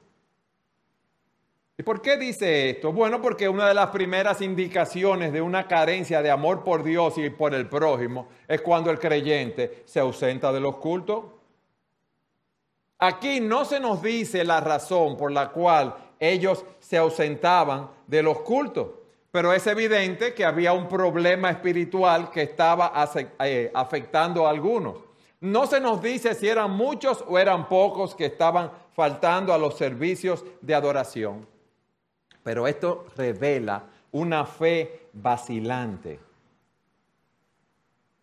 ¿Y 1.77 1.83
por 1.83 2.01
qué 2.01 2.17
dice 2.17 2.71
esto? 2.71 2.93
Bueno, 2.93 3.21
porque 3.21 3.49
una 3.49 3.67
de 3.67 3.75
las 3.75 3.89
primeras 3.89 4.41
indicaciones 4.41 5.33
de 5.33 5.43
una 5.43 5.67
carencia 5.67 6.23
de 6.23 6.31
amor 6.31 6.63
por 6.63 6.85
Dios 6.85 7.19
y 7.19 7.31
por 7.31 7.53
el 7.53 7.69
prójimo 7.69 8.29
es 8.47 8.61
cuando 8.61 8.93
el 8.93 9.01
creyente 9.01 9.83
se 9.85 9.99
ausenta 9.99 10.53
de 10.53 10.61
los 10.61 10.77
cultos. 10.77 11.25
Aquí 12.99 13.41
no 13.41 13.65
se 13.65 13.81
nos 13.81 14.01
dice 14.01 14.45
la 14.45 14.61
razón 14.61 15.17
por 15.17 15.33
la 15.33 15.51
cual 15.51 15.97
ellos 16.21 16.65
se 16.79 16.97
ausentaban 16.97 17.91
de 18.07 18.23
los 18.23 18.43
cultos, 18.43 18.91
pero 19.33 19.53
es 19.53 19.67
evidente 19.67 20.33
que 20.33 20.45
había 20.45 20.73
un 20.73 20.89
problema 20.89 21.51
espiritual 21.51 22.31
que 22.31 22.43
estaba 22.43 22.93
eh, 23.41 23.73
afectando 23.75 24.47
a 24.47 24.51
algunos. 24.51 24.99
No 25.41 25.67
se 25.67 25.81
nos 25.81 26.01
dice 26.01 26.37
si 26.37 26.49
eran 26.49 26.71
muchos 26.71 27.25
o 27.27 27.37
eran 27.37 27.69
pocos 27.69 28.15
que 28.15 28.27
estaban 28.27 28.71
faltando 28.93 29.53
a 29.53 29.59
los 29.59 29.77
servicios 29.77 30.45
de 30.61 30.75
adoración. 30.77 31.54
Pero 32.44 32.68
esto 32.68 33.07
revela 33.16 33.83
una 34.12 34.46
fe 34.46 35.09
vacilante. 35.14 36.20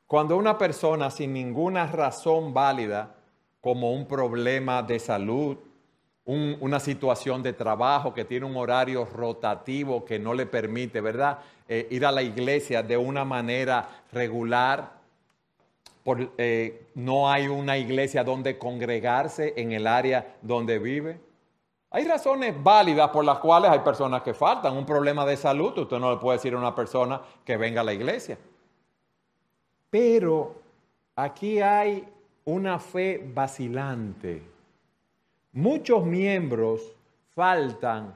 Cuando 0.07 0.38
una 0.38 0.57
persona 0.57 1.10
sin 1.10 1.34
ninguna 1.34 1.88
razón 1.88 2.53
válida, 2.53 3.15
como 3.60 3.91
un 3.91 4.07
problema 4.07 4.84
de 4.84 4.99
salud, 4.99 5.57
una 6.25 6.79
situación 6.79 7.41
de 7.41 7.53
trabajo 7.53 8.13
que 8.13 8.25
tiene 8.25 8.45
un 8.45 8.55
horario 8.55 9.05
rotativo 9.05 10.05
que 10.05 10.19
no 10.19 10.34
le 10.34 10.45
permite, 10.45 11.01
¿verdad?, 11.01 11.39
eh, 11.67 11.88
ir 11.89 12.05
a 12.05 12.12
la 12.12 12.21
iglesia 12.21 12.84
de 12.84 12.95
una 12.95 13.25
manera 13.25 14.03
regular, 14.12 15.01
eh, 16.38 16.88
no 16.95 17.29
hay 17.29 17.47
una 17.47 17.77
iglesia 17.77 18.23
donde 18.23 18.57
congregarse 18.57 19.53
en 19.57 19.71
el 19.71 19.88
área 19.88 20.36
donde 20.41 20.79
vive 20.79 21.19
hay 21.93 22.06
razones 22.06 22.56
válidas 22.63 23.10
por 23.10 23.25
las 23.25 23.39
cuales 23.39 23.69
hay 23.69 23.80
personas 23.80 24.21
que 24.21 24.34
faltan. 24.34 24.77
Un 24.77 24.86
problema 24.86 25.25
de 25.25 25.36
salud, 25.36 25.77
usted 25.77 25.99
no 25.99 26.12
le 26.12 26.17
puede 26.17 26.38
decir 26.38 26.54
a 26.54 26.58
una 26.58 26.73
persona 26.73 27.21
que 27.43 27.58
venga 27.58 27.82
a 27.82 27.84
la 27.84 27.93
iglesia. 27.93 28.38
Pero 29.89 30.56
aquí 31.17 31.60
hay 31.60 32.08
una 32.45 32.80
fe 32.80 33.21
vacilante. 33.34 34.41
Muchos 35.51 36.06
miembros 36.06 36.95
faltan 37.36 38.15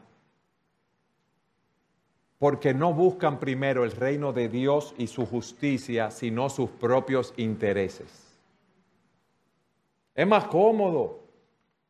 porque 2.39 2.73
no 2.73 2.93
buscan 2.93 3.39
primero 3.39 3.83
el 3.83 3.91
reino 3.91 4.31
de 4.31 4.47
Dios 4.47 4.95
y 4.97 5.07
su 5.07 5.25
justicia, 5.25 6.11
sino 6.11 6.49
sus 6.49 6.69
propios 6.69 7.33
intereses. 7.35 8.39
Es 10.13 10.25
más 10.25 10.45
cómodo. 10.45 11.19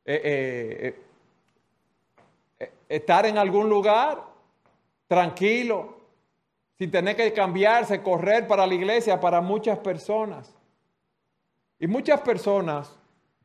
Eh, 0.03 0.21
eh, 0.23 0.87
eh, 0.87 1.04
estar 2.87 3.25
en 3.25 3.37
algún 3.37 3.69
lugar 3.69 4.23
tranquilo, 5.07 5.95
sin 6.77 6.91
tener 6.91 7.15
que 7.15 7.31
cambiarse, 7.31 8.01
correr 8.01 8.47
para 8.47 8.67
la 8.67 8.73
iglesia 8.73 9.19
para 9.19 9.41
muchas 9.41 9.79
personas. 9.79 10.53
Y 11.79 11.87
muchas 11.87 12.21
personas 12.21 12.91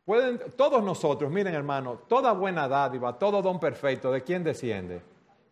pueden, 0.04 0.40
todos 0.56 0.82
nosotros, 0.82 1.30
miren 1.30 1.54
hermano, 1.54 2.00
toda 2.08 2.32
buena 2.32 2.68
dádiva, 2.68 3.18
todo 3.18 3.42
don 3.42 3.60
perfecto, 3.60 4.10
¿de 4.10 4.22
quién 4.22 4.42
desciende? 4.42 5.02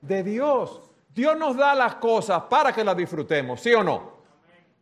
De 0.01 0.23
Dios. 0.23 0.81
Dios 1.15 1.37
nos 1.37 1.57
da 1.57 1.75
las 1.75 1.97
cosas 1.97 2.43
para 2.45 2.73
que 2.73 2.85
las 2.85 2.97
disfrutemos, 2.97 3.61
¿sí 3.61 3.73
o 3.75 3.83
no? 3.83 4.19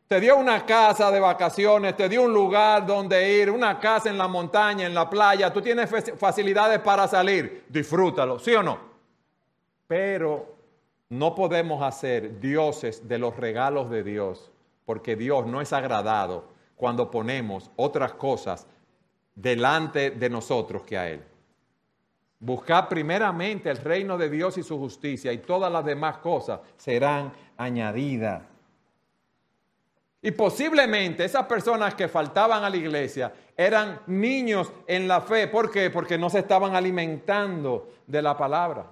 Te 0.09 0.21
dio 0.21 0.37
una 0.37 0.65
casa 0.65 1.11
de 1.11 1.19
vacaciones, 1.19 1.97
te 1.97 2.09
dio 2.09 2.23
un 2.23 2.33
lugar 2.33 2.87
donde 2.87 3.39
ir, 3.39 3.51
una 3.51 3.81
casa 3.81 4.09
en 4.09 4.17
la 4.17 4.29
montaña, 4.29 4.87
en 4.87 4.95
la 4.95 5.11
playa, 5.11 5.53
tú 5.53 5.61
tienes 5.61 5.91
facilidades 6.17 6.79
para 6.79 7.09
salir, 7.09 7.65
disfrútalo, 7.69 8.39
¿sí 8.39 8.55
o 8.55 8.63
no? 8.63 8.96
Pero 9.87 10.57
no 11.09 11.35
podemos 11.35 11.83
hacer 11.83 12.41
dioses 12.41 13.07
de 13.07 13.19
los 13.19 13.37
regalos 13.37 13.91
de 13.91 14.03
Dios, 14.03 14.51
porque 14.85 15.17
Dios 15.17 15.47
no 15.47 15.61
es 15.61 15.73
agradado 15.73 16.49
cuando 16.75 17.11
ponemos 17.11 17.71
otras 17.77 18.15
cosas 18.15 18.67
delante 19.35 20.11
de 20.11 20.31
nosotros 20.31 20.83
que 20.83 20.99
a 20.99 21.09
Él. 21.09 21.23
Buscar 22.39 22.89
primeramente 22.89 23.71
el 23.71 23.79
reino 23.79 24.19
de 24.19 24.29
Dios 24.29 24.59
y 24.59 24.63
su 24.63 24.79
justicia 24.79 25.33
y 25.33 25.39
todas 25.39 25.73
las 25.73 25.85
demás 25.85 26.19
cosas 26.19 26.61
serán 26.77 27.33
añadidas. 27.57 28.43
Y 30.21 30.33
posiblemente 30.33 31.25
esas 31.25 31.47
personas 31.47 31.95
que 31.95 32.09
faltaban 32.09 32.65
a 32.65 32.71
la 32.71 32.77
iglesia 32.77 33.33
eran 33.57 34.01
niños 34.09 34.73
en 34.87 35.07
la 35.07 35.21
fe. 35.21 35.47
¿Por 35.47 35.71
qué? 35.71 35.89
Porque 35.89 36.19
no 36.19 36.29
se 36.29 36.41
estaban 36.41 36.75
alimentando 36.75 37.91
de 38.07 38.23
la 38.23 38.37
palabra. 38.37 38.87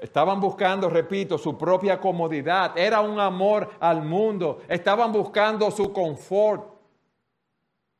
Estaban 0.00 0.40
buscando, 0.40 0.88
repito, 0.88 1.36
su 1.38 1.58
propia 1.58 2.00
comodidad. 2.00 2.78
Era 2.78 3.00
un 3.00 3.18
amor 3.18 3.68
al 3.80 4.02
mundo. 4.02 4.60
Estaban 4.68 5.12
buscando 5.12 5.70
su 5.70 5.92
confort. 5.92 6.78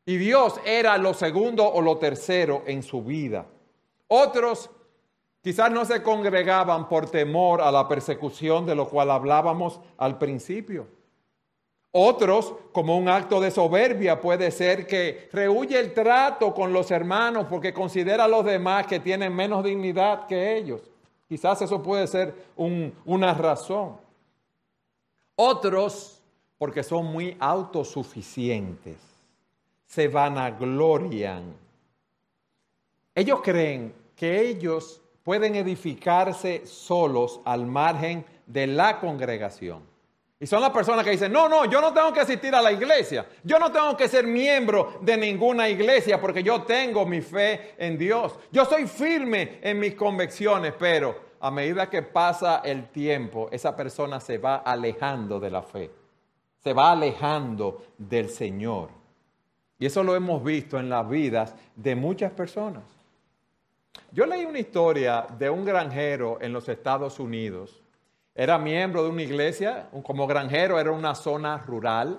Y 0.07 0.17
Dios 0.17 0.61
era 0.65 0.97
lo 0.97 1.13
segundo 1.13 1.67
o 1.67 1.83
lo 1.83 1.99
tercero 1.99 2.63
en 2.67 2.83
su 2.83 3.03
vida. 3.03 3.47
Otros 4.07 4.71
quizás 5.43 5.71
no 5.71 5.85
se 5.85 6.03
congregaban 6.03 6.89
por 6.89 7.11
temor 7.11 7.61
a 7.61 7.71
la 7.71 7.87
persecución 7.89 8.65
de 8.65 8.75
lo 8.75 8.89
cual 8.89 9.11
hablábamos 9.11 9.81
al 9.99 10.19
principio. 10.19 10.87
Otros, 11.91 12.55
como 12.73 12.97
un 12.97 13.09
acto 13.09 13.41
de 13.41 13.51
soberbia, 13.51 14.21
puede 14.21 14.51
ser 14.51 14.87
que 14.87 15.29
rehuye 15.33 15.79
el 15.79 15.93
trato 15.93 16.55
con 16.55 16.73
los 16.73 16.91
hermanos 16.91 17.47
porque 17.51 17.73
considera 17.73 18.25
a 18.25 18.29
los 18.29 18.45
demás 18.45 18.87
que 18.87 19.01
tienen 19.01 19.35
menos 19.35 19.65
dignidad 19.65 20.27
que 20.27 20.57
ellos. 20.57 20.83
Quizás 21.29 21.61
eso 21.61 21.83
puede 21.83 22.07
ser 22.07 22.35
una 22.57 23.35
razón. 23.35 23.97
Otros, 25.37 26.21
porque 26.57 26.83
son 26.83 27.07
muy 27.07 27.37
autosuficientes, 27.38 28.97
se 29.87 30.09
vanaglorian. 30.09 31.55
Ellos 33.14 33.41
creen 33.43 33.95
que 34.17 34.41
ellos 34.41 35.01
pueden 35.23 35.55
edificarse 35.55 36.67
solos 36.67 37.41
al 37.45 37.67
margen 37.67 38.25
de 38.47 38.67
la 38.67 38.99
congregación. 38.99 39.83
Y 40.40 40.46
son 40.46 40.61
las 40.61 40.70
personas 40.70 41.05
que 41.05 41.11
dicen, 41.11 41.33
no, 41.33 41.48
no, 41.48 41.64
yo 41.64 41.81
no 41.81 41.92
tengo 41.92 42.12
que 42.12 42.20
asistir 42.20 42.55
a 42.55 42.62
la 42.62 42.70
iglesia, 42.70 43.27
yo 43.42 43.59
no 43.59 43.72
tengo 43.72 43.96
que 43.96 44.07
ser 44.07 44.24
miembro 44.24 44.98
de 45.01 45.16
ninguna 45.16 45.68
iglesia 45.68 46.20
porque 46.20 46.44
yo 46.44 46.62
tengo 46.62 47.05
mi 47.05 47.20
fe 47.20 47.74
en 47.77 47.98
Dios. 47.98 48.38
Yo 48.53 48.64
soy 48.64 48.87
firme 48.87 49.59
en 49.62 49.81
mis 49.81 49.94
convicciones, 49.96 50.74
pero 50.79 51.29
a 51.40 51.51
medida 51.51 51.90
que 51.90 52.03
pasa 52.03 52.62
el 52.64 52.88
tiempo, 52.88 53.48
esa 53.51 53.74
persona 53.74 54.20
se 54.20 54.38
va 54.38 54.57
alejando 54.59 55.40
de 55.40 55.51
la 55.51 55.62
fe, 55.62 55.90
se 56.62 56.72
va 56.72 56.92
alejando 56.92 57.83
del 57.98 58.29
Señor. 58.31 58.90
Y 59.81 59.87
eso 59.87 60.05
lo 60.05 60.14
hemos 60.14 60.42
visto 60.44 60.79
en 60.79 60.88
las 60.88 61.09
vidas 61.09 61.55
de 61.74 61.96
muchas 61.96 62.31
personas. 62.31 62.85
Yo 64.12 64.24
leí 64.24 64.44
una 64.44 64.61
historia 64.61 65.27
de 65.37 65.51
un 65.51 65.64
granjero 65.64 66.38
en 66.40 66.53
los 66.53 66.68
Estados 66.68 67.18
Unidos 67.18 67.83
era 68.38 68.57
miembro 68.57 69.03
de 69.03 69.09
una 69.09 69.22
iglesia, 69.22 69.88
como 70.05 70.24
granjero 70.29 70.79
era 70.79 70.92
una 70.92 71.16
zona 71.16 71.59
rural. 71.59 72.18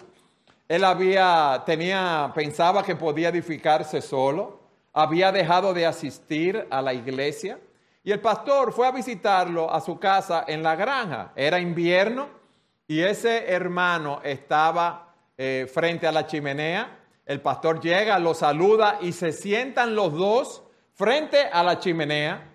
Él 0.67 0.83
había, 0.83 1.63
tenía, 1.65 2.33
pensaba 2.35 2.83
que 2.83 2.97
podía 2.97 3.29
edificarse 3.29 4.01
solo, 4.01 4.59
había 4.91 5.31
dejado 5.31 5.73
de 5.73 5.85
asistir 5.85 6.67
a 6.69 6.81
la 6.81 6.93
iglesia 6.93 7.57
y 8.03 8.11
el 8.11 8.19
pastor 8.19 8.73
fue 8.73 8.85
a 8.85 8.91
visitarlo 8.91 9.71
a 9.71 9.79
su 9.79 9.97
casa 9.97 10.43
en 10.45 10.61
la 10.61 10.75
granja. 10.75 11.31
Era 11.37 11.57
invierno 11.57 12.27
y 12.85 12.99
ese 12.99 13.49
hermano 13.49 14.19
estaba 14.21 15.13
eh, 15.37 15.71
frente 15.73 16.05
a 16.05 16.11
la 16.11 16.27
chimenea. 16.27 16.99
El 17.25 17.39
pastor 17.39 17.79
llega, 17.79 18.19
lo 18.19 18.33
saluda 18.33 18.97
y 18.99 19.13
se 19.13 19.31
sientan 19.31 19.95
los 19.95 20.11
dos 20.11 20.63
frente 20.95 21.45
a 21.45 21.63
la 21.63 21.79
chimenea. 21.79 22.45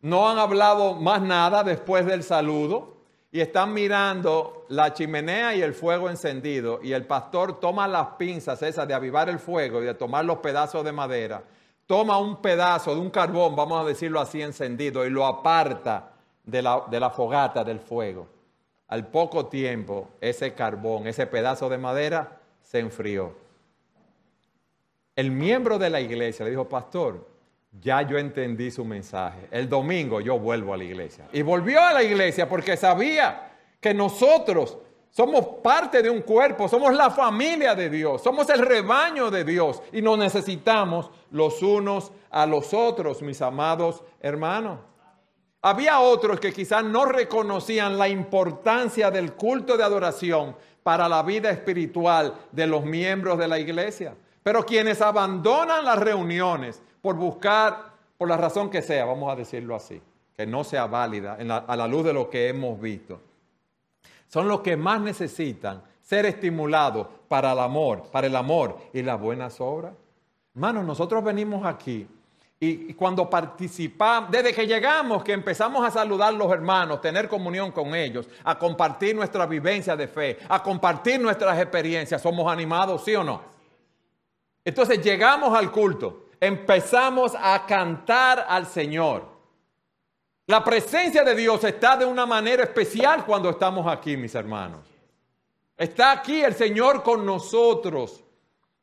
No 0.00 0.28
han 0.28 0.40
hablado 0.40 0.94
más 0.94 1.22
nada 1.22 1.62
después 1.62 2.04
del 2.04 2.24
saludo 2.24 2.95
y 3.36 3.40
están 3.42 3.74
mirando 3.74 4.64
la 4.70 4.94
chimenea 4.94 5.54
y 5.54 5.60
el 5.60 5.74
fuego 5.74 6.08
encendido 6.08 6.80
y 6.82 6.94
el 6.94 7.04
pastor 7.04 7.60
toma 7.60 7.86
las 7.86 8.06
pinzas 8.16 8.62
esas 8.62 8.88
de 8.88 8.94
avivar 8.94 9.28
el 9.28 9.38
fuego 9.38 9.82
y 9.82 9.84
de 9.84 9.92
tomar 9.92 10.24
los 10.24 10.38
pedazos 10.38 10.82
de 10.82 10.90
madera, 10.90 11.42
toma 11.86 12.16
un 12.16 12.40
pedazo 12.40 12.94
de 12.94 13.00
un 13.02 13.10
carbón, 13.10 13.54
vamos 13.54 13.82
a 13.82 13.86
decirlo 13.86 14.20
así, 14.20 14.40
encendido 14.40 15.04
y 15.04 15.10
lo 15.10 15.26
aparta 15.26 16.12
de 16.44 16.62
la, 16.62 17.10
fogata 17.14 17.62
del 17.62 17.78
fuego. 17.78 18.26
Al 18.88 19.06
poco 19.08 19.44
tiempo 19.44 20.08
ese 20.18 20.54
carbón, 20.54 21.06
ese 21.06 21.26
pedazo 21.26 21.68
de 21.68 21.76
madera 21.76 22.38
se 22.62 22.78
enfrió. 22.78 23.34
El 25.14 25.30
miembro 25.30 25.78
de 25.78 25.90
la 25.90 26.00
iglesia 26.00 26.42
le 26.46 26.52
dijo, 26.52 26.70
pastor, 26.70 27.26
ya 27.80 28.02
yo 28.02 28.18
entendí 28.18 28.70
su 28.70 28.84
mensaje. 28.84 29.48
El 29.50 29.68
domingo 29.68 30.20
yo 30.20 30.38
vuelvo 30.38 30.74
a 30.74 30.76
la 30.76 30.84
iglesia. 30.84 31.26
Y 31.32 31.42
volvió 31.42 31.80
a 31.80 31.92
la 31.92 32.02
iglesia 32.02 32.48
porque 32.48 32.76
sabía 32.76 33.52
que 33.80 33.94
nosotros 33.94 34.78
somos 35.10 35.46
parte 35.62 36.02
de 36.02 36.10
un 36.10 36.20
cuerpo, 36.20 36.68
somos 36.68 36.94
la 36.94 37.10
familia 37.10 37.74
de 37.74 37.88
Dios, 37.88 38.22
somos 38.22 38.48
el 38.50 38.58
rebaño 38.58 39.30
de 39.30 39.44
Dios 39.44 39.82
y 39.92 40.02
nos 40.02 40.18
necesitamos 40.18 41.10
los 41.30 41.62
unos 41.62 42.12
a 42.30 42.44
los 42.44 42.74
otros, 42.74 43.22
mis 43.22 43.40
amados 43.40 44.02
hermanos. 44.20 44.80
Había 45.62 46.00
otros 46.00 46.38
que 46.38 46.52
quizás 46.52 46.84
no 46.84 47.06
reconocían 47.06 47.98
la 47.98 48.08
importancia 48.08 49.10
del 49.10 49.32
culto 49.32 49.76
de 49.76 49.84
adoración 49.84 50.54
para 50.82 51.08
la 51.08 51.22
vida 51.22 51.50
espiritual 51.50 52.34
de 52.52 52.66
los 52.66 52.84
miembros 52.84 53.38
de 53.38 53.48
la 53.48 53.58
iglesia. 53.58 54.14
Pero 54.42 54.64
quienes 54.64 55.00
abandonan 55.00 55.84
las 55.84 55.98
reuniones 55.98 56.82
por 57.06 57.14
buscar, 57.14 57.92
por 58.18 58.28
la 58.28 58.36
razón 58.36 58.68
que 58.68 58.82
sea, 58.82 59.04
vamos 59.04 59.32
a 59.32 59.36
decirlo 59.36 59.76
así, 59.76 60.02
que 60.36 60.44
no 60.44 60.64
sea 60.64 60.88
válida 60.88 61.38
a 61.38 61.76
la 61.76 61.86
luz 61.86 62.04
de 62.04 62.12
lo 62.12 62.28
que 62.28 62.48
hemos 62.48 62.80
visto, 62.80 63.20
son 64.26 64.48
los 64.48 64.58
que 64.58 64.76
más 64.76 65.00
necesitan 65.00 65.84
ser 66.02 66.26
estimulados 66.26 67.06
para 67.28 67.52
el 67.52 67.60
amor, 67.60 68.10
para 68.10 68.26
el 68.26 68.34
amor 68.34 68.76
y 68.92 69.02
las 69.02 69.20
buenas 69.20 69.60
obras. 69.60 69.92
Hermanos, 70.52 70.84
nosotros 70.84 71.22
venimos 71.22 71.64
aquí 71.64 72.08
y, 72.58 72.92
cuando 72.94 73.30
participamos, 73.30 74.32
desde 74.32 74.52
que 74.52 74.66
llegamos, 74.66 75.22
que 75.22 75.32
empezamos 75.32 75.86
a 75.86 75.92
saludar 75.92 76.30
a 76.30 76.36
los 76.36 76.50
hermanos, 76.50 77.00
tener 77.00 77.28
comunión 77.28 77.70
con 77.70 77.94
ellos, 77.94 78.28
a 78.42 78.58
compartir 78.58 79.14
nuestra 79.14 79.46
vivencia 79.46 79.94
de 79.94 80.08
fe, 80.08 80.38
a 80.48 80.60
compartir 80.60 81.20
nuestras 81.20 81.56
experiencias, 81.56 82.20
somos 82.20 82.50
animados, 82.52 83.04
¿sí 83.04 83.14
o 83.14 83.22
no? 83.22 83.42
Entonces 84.64 85.00
llegamos 85.00 85.56
al 85.56 85.70
culto 85.70 86.25
empezamos 86.40 87.32
a 87.38 87.64
cantar 87.66 88.46
al 88.48 88.66
Señor. 88.66 89.36
La 90.46 90.62
presencia 90.62 91.24
de 91.24 91.34
Dios 91.34 91.64
está 91.64 91.96
de 91.96 92.04
una 92.04 92.26
manera 92.26 92.62
especial 92.62 93.24
cuando 93.24 93.50
estamos 93.50 93.86
aquí, 93.86 94.16
mis 94.16 94.34
hermanos. 94.34 94.86
Está 95.76 96.12
aquí 96.12 96.42
el 96.42 96.54
Señor 96.54 97.02
con 97.02 97.26
nosotros. 97.26 98.22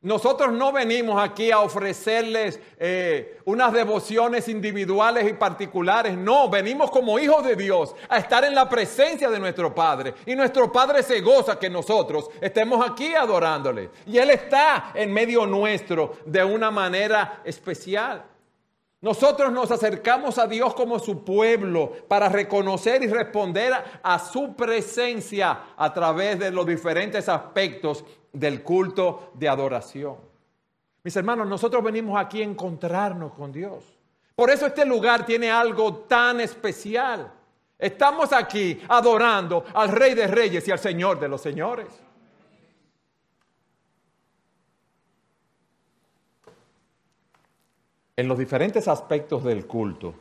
Nosotros 0.04 0.52
no 0.52 0.70
venimos 0.70 1.18
aquí 1.18 1.50
a 1.50 1.60
ofrecerles 1.60 2.60
eh, 2.78 3.38
unas 3.46 3.72
devociones 3.72 4.48
individuales 4.48 5.26
y 5.26 5.32
particulares. 5.32 6.14
No, 6.14 6.50
venimos 6.50 6.90
como 6.90 7.18
hijos 7.18 7.42
de 7.42 7.56
Dios 7.56 7.94
a 8.10 8.18
estar 8.18 8.44
en 8.44 8.54
la 8.54 8.68
presencia 8.68 9.30
de 9.30 9.40
nuestro 9.40 9.74
Padre. 9.74 10.12
Y 10.26 10.36
nuestro 10.36 10.70
Padre 10.70 11.02
se 11.02 11.22
goza 11.22 11.58
que 11.58 11.70
nosotros 11.70 12.28
estemos 12.38 12.86
aquí 12.86 13.14
adorándole. 13.14 13.88
Y 14.06 14.18
Él 14.18 14.28
está 14.28 14.92
en 14.92 15.10
medio 15.10 15.46
nuestro 15.46 16.18
de 16.26 16.44
una 16.44 16.70
manera 16.70 17.40
especial. 17.42 18.24
Nosotros 19.04 19.52
nos 19.52 19.70
acercamos 19.70 20.38
a 20.38 20.46
Dios 20.46 20.72
como 20.72 20.98
su 20.98 21.26
pueblo 21.26 21.92
para 22.08 22.30
reconocer 22.30 23.02
y 23.02 23.06
responder 23.06 23.74
a, 24.02 24.18
su 24.18 24.54
presencia 24.54 25.74
a 25.76 25.92
través 25.92 26.38
de 26.38 26.50
los 26.50 26.64
diferentes 26.64 27.28
aspectos 27.28 28.02
del 28.32 28.62
culto 28.62 29.32
de 29.34 29.46
adoración. 29.46 30.16
Mis 31.02 31.14
hermanos, 31.16 31.46
nosotros 31.46 31.84
venimos 31.84 32.18
aquí 32.18 32.40
a 32.40 32.46
encontrarnos 32.46 33.34
con 33.34 33.52
Dios. 33.52 33.84
Por 34.34 34.48
eso 34.48 34.64
este 34.64 34.86
lugar 34.86 35.26
tiene 35.26 35.50
algo 35.50 35.96
tan 36.08 36.40
especial. 36.40 37.30
Estamos 37.78 38.32
aquí 38.32 38.80
adorando 38.88 39.66
al 39.74 39.90
Rey 39.90 40.14
de 40.14 40.28
Reyes 40.28 40.66
y 40.66 40.70
al 40.70 40.78
Señor 40.78 41.20
de 41.20 41.28
los 41.28 41.42
Señores. 41.42 41.88
En 48.16 48.28
los 48.28 48.38
diferentes 48.38 48.86
aspectos 48.86 49.42
del 49.42 49.66
culto, 49.66 50.14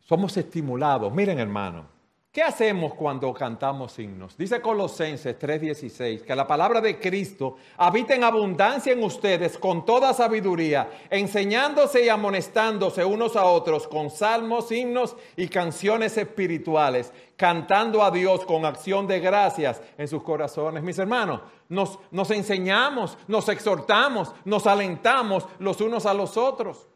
somos 0.00 0.36
estimulados. 0.36 1.12
Miren, 1.12 1.38
hermano, 1.38 1.95
¿Qué 2.36 2.42
hacemos 2.42 2.92
cuando 2.92 3.32
cantamos 3.32 3.98
himnos? 3.98 4.36
Dice 4.36 4.60
Colosenses 4.60 5.38
3:16 5.38 6.20
que 6.22 6.36
la 6.36 6.46
palabra 6.46 6.82
de 6.82 7.00
Cristo 7.00 7.56
habita 7.78 8.14
en 8.14 8.24
abundancia 8.24 8.92
en 8.92 9.02
ustedes 9.02 9.56
con 9.56 9.86
toda 9.86 10.12
sabiduría, 10.12 10.86
enseñándose 11.08 12.04
y 12.04 12.10
amonestándose 12.10 13.06
unos 13.06 13.36
a 13.36 13.46
otros 13.46 13.88
con 13.88 14.10
salmos, 14.10 14.70
himnos 14.70 15.16
y 15.34 15.48
canciones 15.48 16.18
espirituales, 16.18 17.10
cantando 17.38 18.02
a 18.02 18.10
Dios 18.10 18.44
con 18.44 18.66
acción 18.66 19.06
de 19.06 19.18
gracias 19.18 19.80
en 19.96 20.06
sus 20.06 20.22
corazones. 20.22 20.82
Mis 20.82 20.98
hermanos, 20.98 21.40
nos, 21.70 21.98
nos 22.10 22.30
enseñamos, 22.30 23.16
nos 23.28 23.48
exhortamos, 23.48 24.34
nos 24.44 24.66
alentamos 24.66 25.46
los 25.58 25.80
unos 25.80 26.04
a 26.04 26.12
los 26.12 26.36
otros. 26.36 26.86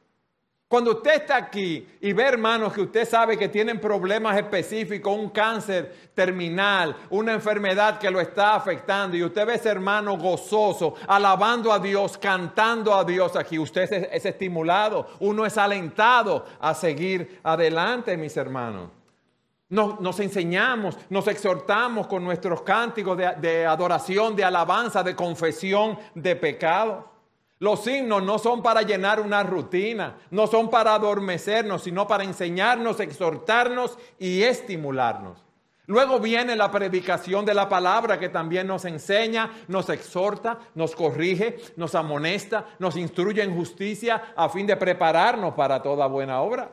Cuando 0.71 0.93
usted 0.93 1.23
está 1.23 1.35
aquí 1.35 1.85
y 2.01 2.13
ve 2.13 2.23
hermanos 2.23 2.73
que 2.73 2.83
usted 2.83 3.05
sabe 3.05 3.37
que 3.37 3.49
tienen 3.49 3.81
problemas 3.81 4.39
específicos, 4.39 5.13
un 5.19 5.31
cáncer 5.31 6.13
terminal, 6.15 6.95
una 7.11 7.33
enfermedad 7.33 7.99
que 7.99 8.09
lo 8.09 8.21
está 8.21 8.55
afectando 8.55 9.17
y 9.17 9.25
usted 9.25 9.45
ve 9.45 9.55
ese 9.57 9.69
hermano 9.69 10.17
gozoso, 10.17 10.95
alabando 11.09 11.73
a 11.73 11.81
Dios, 11.81 12.17
cantando 12.17 12.95
a 12.95 13.03
Dios 13.03 13.35
aquí, 13.35 13.59
usted 13.59 13.93
es, 14.13 14.25
estimulado, 14.25 15.09
uno 15.19 15.45
es 15.45 15.59
alentado 15.59 16.47
a 16.61 16.73
seguir 16.73 17.41
adelante, 17.43 18.17
mis 18.17 18.37
hermanos. 18.37 18.91
Nos, 19.71 20.21
enseñamos, 20.21 20.97
nos 21.09 21.27
exhortamos 21.27 22.07
con 22.07 22.23
nuestros 22.23 22.63
cánticos 22.63 23.19
de 23.19 23.67
adoración, 23.67 24.37
de 24.37 24.45
alabanza, 24.45 25.03
de 25.03 25.17
confesión 25.17 25.99
de 26.15 26.37
pecado. 26.37 27.10
Los 27.61 27.87
himnos 27.87 28.23
no 28.23 28.39
son 28.39 28.63
para 28.63 28.81
llenar 28.81 29.21
una 29.21 29.43
rutina, 29.43 30.17
no 30.31 30.47
son 30.47 30.71
para 30.71 30.95
adormecernos, 30.95 31.83
sino 31.83 32.09
para 32.09 32.25
enseñarnos, 32.25 33.01
exhortarnos 33.01 33.99
y 34.19 34.43
estimularnos. 34.43 35.45
Luego 35.85 36.21
viene 36.21 36.57
la 36.57 36.71
predicación 36.71 37.45
de 37.45 37.53
la 37.53 37.69
palabra 37.69 38.19
que 38.19 38.31
también 38.31 38.67
nos 38.67 38.87
enseña, 38.87 39.51
nos 39.69 39.91
exhorta, 39.91 40.59
nos 40.75 40.97
corrige, 40.97 41.59
nos 41.77 41.95
amonesta, 41.95 42.65
nos 42.79 42.97
instruye 42.97 43.43
en 43.43 43.55
justicia 43.55 44.33
a 44.37 44.49
fin 44.49 44.67
de 44.67 44.77
prepararnos 44.77 45.53
para 45.53 45.83
toda 45.83 46.07
buena 46.07 46.41
obra. 46.41 46.71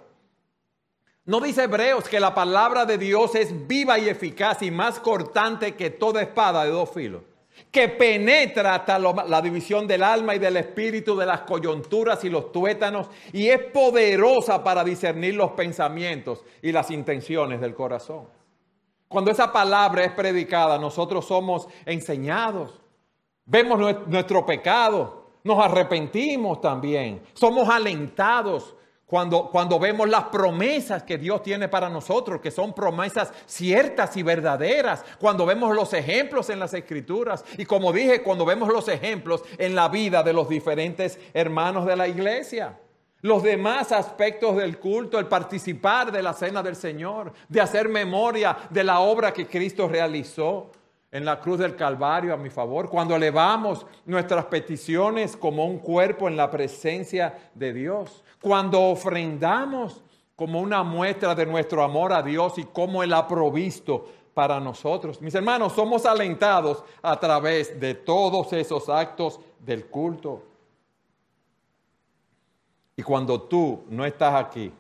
¿No 1.26 1.42
dice 1.42 1.64
Hebreos 1.64 2.08
que 2.08 2.22
la 2.22 2.34
palabra 2.34 2.86
de 2.86 2.98
Dios 2.98 3.36
es 3.36 3.68
viva 3.68 4.00
y 4.00 4.08
eficaz 4.08 4.62
y 4.62 4.72
más 4.72 5.02
cortante 5.02 5.76
que 5.76 5.90
toda 5.90 6.22
espada 6.22 6.64
de 6.64 6.70
dos 6.70 6.90
filos? 6.92 7.24
Que 7.72 7.90
penetra 7.90 8.76
hasta 8.76 8.98
la 8.98 9.42
división 9.42 9.88
del 9.88 10.04
alma 10.04 10.36
y 10.36 10.40
del 10.40 10.58
espíritu, 10.58 11.16
de 11.16 11.26
las 11.26 11.42
coyunturas 11.42 12.24
y 12.24 12.30
los 12.30 12.52
tuétanos, 12.52 13.10
y 13.34 13.48
es 13.50 13.60
poderosa 13.66 14.64
para 14.64 14.84
discernir 14.84 15.36
los 15.36 15.52
pensamientos 15.52 16.44
y 16.62 16.72
las 16.72 16.90
intenciones 16.92 17.60
del 17.60 17.76
corazón. 17.76 18.28
Cuando 19.08 19.32
esa 19.32 19.52
palabra 19.52 20.04
es 20.04 20.12
predicada, 20.12 20.78
nosotros 20.78 21.26
somos 21.26 21.68
enseñados, 21.86 22.82
vemos 23.46 23.80
nuestro 24.08 24.46
pecado, 24.46 25.28
nos 25.44 25.64
arrepentimos 25.64 26.60
también, 26.60 27.22
somos 27.34 27.70
alentados 27.70 28.76
cuando, 29.08 29.50
cuando, 29.50 29.80
vemos 29.80 30.10
las 30.10 30.26
promesas 30.26 31.04
que 31.04 31.18
Dios 31.18 31.42
tiene 31.42 31.70
para 31.70 31.90
nosotros, 31.90 32.42
que 32.42 32.52
son 32.52 32.74
promesas 32.74 33.32
ciertas 33.46 34.18
y 34.18 34.22
verdaderas, 34.22 35.06
cuando 35.18 35.46
vemos 35.46 35.74
los 35.74 35.94
ejemplos 35.94 36.50
en 36.50 36.60
las 36.60 36.74
escrituras 36.74 37.46
y 37.58 37.64
como 37.64 37.94
dije, 37.94 38.22
cuando 38.22 38.46
vemos 38.46 38.68
los 38.68 38.90
ejemplos 38.90 39.44
en 39.58 39.76
la 39.76 39.88
vida 39.88 40.24
de 40.24 40.34
los 40.34 40.50
diferentes 40.50 41.18
hermanos 41.34 41.86
de 41.86 41.96
la 41.96 42.10
iglesia. 42.10 42.78
Los 43.22 43.44
demás 43.44 43.94
aspectos 43.94 44.58
del 44.58 44.78
culto, 44.78 45.18
el 45.18 45.28
participar 45.28 46.12
de 46.12 46.22
la 46.22 46.34
cena 46.34 46.62
del 46.62 46.76
Señor, 46.76 47.32
de 47.48 47.62
hacer 47.62 47.88
memoria 47.88 48.58
de 48.70 48.84
la 48.84 49.00
obra 49.00 49.32
que 49.32 49.48
Cristo 49.48 49.88
realizó 49.88 50.70
en 51.12 51.24
la 51.24 51.40
cruz 51.40 51.60
del 51.60 51.76
Calvario 51.76 52.34
a 52.34 52.38
mi 52.38 52.50
favor, 52.50 52.90
cuando 52.90 53.16
elevamos 53.16 53.86
nuestras 54.06 54.46
peticiones 54.46 55.38
como 55.38 55.66
un 55.66 55.80
cuerpo 55.80 56.28
en 56.28 56.36
la 56.36 56.52
presencia 56.52 57.52
de 57.56 57.74
Dios, 57.74 58.24
cuando 58.42 58.82
ofrendamos 58.82 60.02
como 60.36 60.60
una 60.60 60.84
muestra 60.84 61.34
de 61.34 61.46
nuestro 61.46 61.84
amor 61.84 62.14
a 62.14 62.22
Dios 62.22 62.58
y 62.58 62.66
cómo 62.66 63.02
Él 63.04 63.14
ha 63.14 63.28
provisto 63.28 64.06
para 64.34 64.60
nosotros. 64.60 65.20
Mis 65.20 65.34
hermanos, 65.34 65.74
somos 65.74 66.06
alentados 66.06 66.84
a 67.02 67.20
través 67.20 67.80
de 67.80 67.96
todos 67.96 68.54
esos 68.54 68.88
actos 68.88 69.40
del 69.60 69.88
culto. 69.88 70.44
Y 72.96 73.02
cuando 73.02 73.42
tú 73.42 73.84
no 73.90 74.06
estás 74.06 74.36
aquí, 74.36 74.72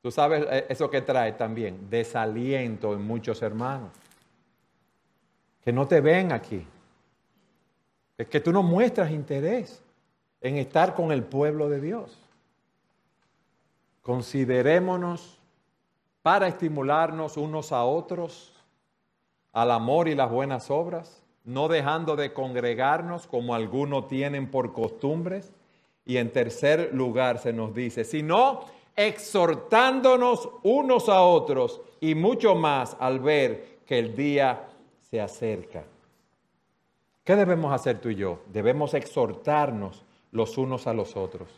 tú 0.00 0.12
sabes 0.12 0.46
eh, 0.48 0.66
eso 0.68 0.88
que 0.88 1.02
trae 1.02 1.32
también, 1.32 1.90
desaliento 1.90 2.92
en 2.92 3.02
muchos 3.02 3.42
hermanos, 3.42 3.90
que 5.66 5.72
no 5.72 5.88
te 5.88 6.00
ven 6.00 6.30
aquí. 6.30 6.64
Es 8.16 8.28
que 8.28 8.38
tú 8.38 8.52
no 8.52 8.62
muestras 8.62 9.10
interés 9.10 9.82
en 10.40 10.58
estar 10.58 10.94
con 10.94 11.10
el 11.10 11.24
pueblo 11.24 11.68
de 11.68 11.80
Dios. 11.80 12.16
Considerémonos 14.00 15.40
para 16.22 16.46
estimularnos 16.46 17.36
unos 17.36 17.72
a 17.72 17.82
otros 17.82 18.52
al 19.52 19.72
amor 19.72 20.06
y 20.06 20.14
las 20.14 20.30
buenas 20.30 20.70
obras, 20.70 21.20
no 21.42 21.66
dejando 21.66 22.14
de 22.14 22.32
congregarnos 22.32 23.26
como 23.26 23.52
algunos 23.52 24.06
tienen 24.06 24.48
por 24.52 24.72
costumbres. 24.72 25.52
Y 26.04 26.18
en 26.18 26.30
tercer 26.30 26.90
lugar 26.94 27.40
se 27.40 27.52
nos 27.52 27.74
dice, 27.74 28.04
sino 28.04 28.66
exhortándonos 28.94 30.48
unos 30.62 31.08
a 31.08 31.22
otros 31.22 31.80
y 31.98 32.14
mucho 32.14 32.54
más 32.54 32.96
al 33.00 33.18
ver 33.18 33.80
que 33.84 33.98
el 33.98 34.14
día 34.14 34.68
se 35.10 35.20
acerca. 35.20 35.84
¿Qué 37.24 37.36
debemos 37.36 37.72
hacer 37.72 37.98
tú 37.98 38.08
y 38.08 38.14
yo? 38.16 38.40
Debemos 38.52 38.94
exhortarnos 38.94 40.04
los 40.32 40.58
unos 40.58 40.86
a 40.86 40.92
los 40.92 41.16
otros. 41.16 41.48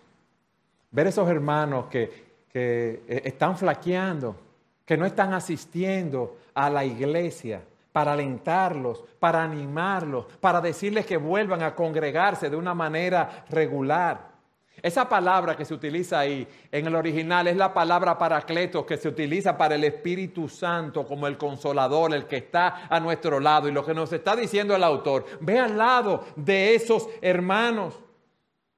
Ver 0.90 1.06
esos 1.06 1.28
hermanos 1.28 1.86
que 1.86 2.28
que 2.52 3.02
eh, 3.06 3.22
están 3.24 3.56
flaqueando, 3.56 4.36
que 4.84 4.96
no 4.96 5.06
están 5.06 5.32
asistiendo 5.34 6.38
a 6.54 6.70
la 6.70 6.84
iglesia 6.84 7.62
para 7.92 8.12
alentarlos, 8.12 9.04
para 9.18 9.42
animarlos, 9.42 10.26
para 10.40 10.60
decirles 10.60 11.04
que 11.04 11.16
vuelvan 11.16 11.62
a 11.62 11.74
congregarse 11.74 12.48
de 12.48 12.56
una 12.56 12.74
manera 12.74 13.44
regular. 13.50 14.37
Esa 14.80 15.08
palabra 15.08 15.56
que 15.56 15.64
se 15.64 15.74
utiliza 15.74 16.20
ahí 16.20 16.46
en 16.70 16.86
el 16.86 16.94
original 16.94 17.48
es 17.48 17.56
la 17.56 17.74
palabra 17.74 18.16
paracletos 18.16 18.84
que 18.84 18.96
se 18.96 19.08
utiliza 19.08 19.56
para 19.56 19.74
el 19.74 19.84
Espíritu 19.84 20.48
Santo 20.48 21.04
como 21.04 21.26
el 21.26 21.36
consolador, 21.36 22.14
el 22.14 22.26
que 22.26 22.36
está 22.36 22.86
a 22.88 23.00
nuestro 23.00 23.40
lado. 23.40 23.68
Y 23.68 23.72
lo 23.72 23.84
que 23.84 23.94
nos 23.94 24.12
está 24.12 24.36
diciendo 24.36 24.76
el 24.76 24.84
autor, 24.84 25.26
ve 25.40 25.58
al 25.58 25.76
lado 25.76 26.24
de 26.36 26.74
esos 26.74 27.08
hermanos. 27.20 27.94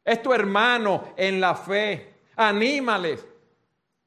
Es 0.04 0.22
tu 0.22 0.32
hermano 0.32 1.04
en 1.16 1.40
la 1.40 1.54
fe. 1.54 2.14
Anímales, 2.36 3.26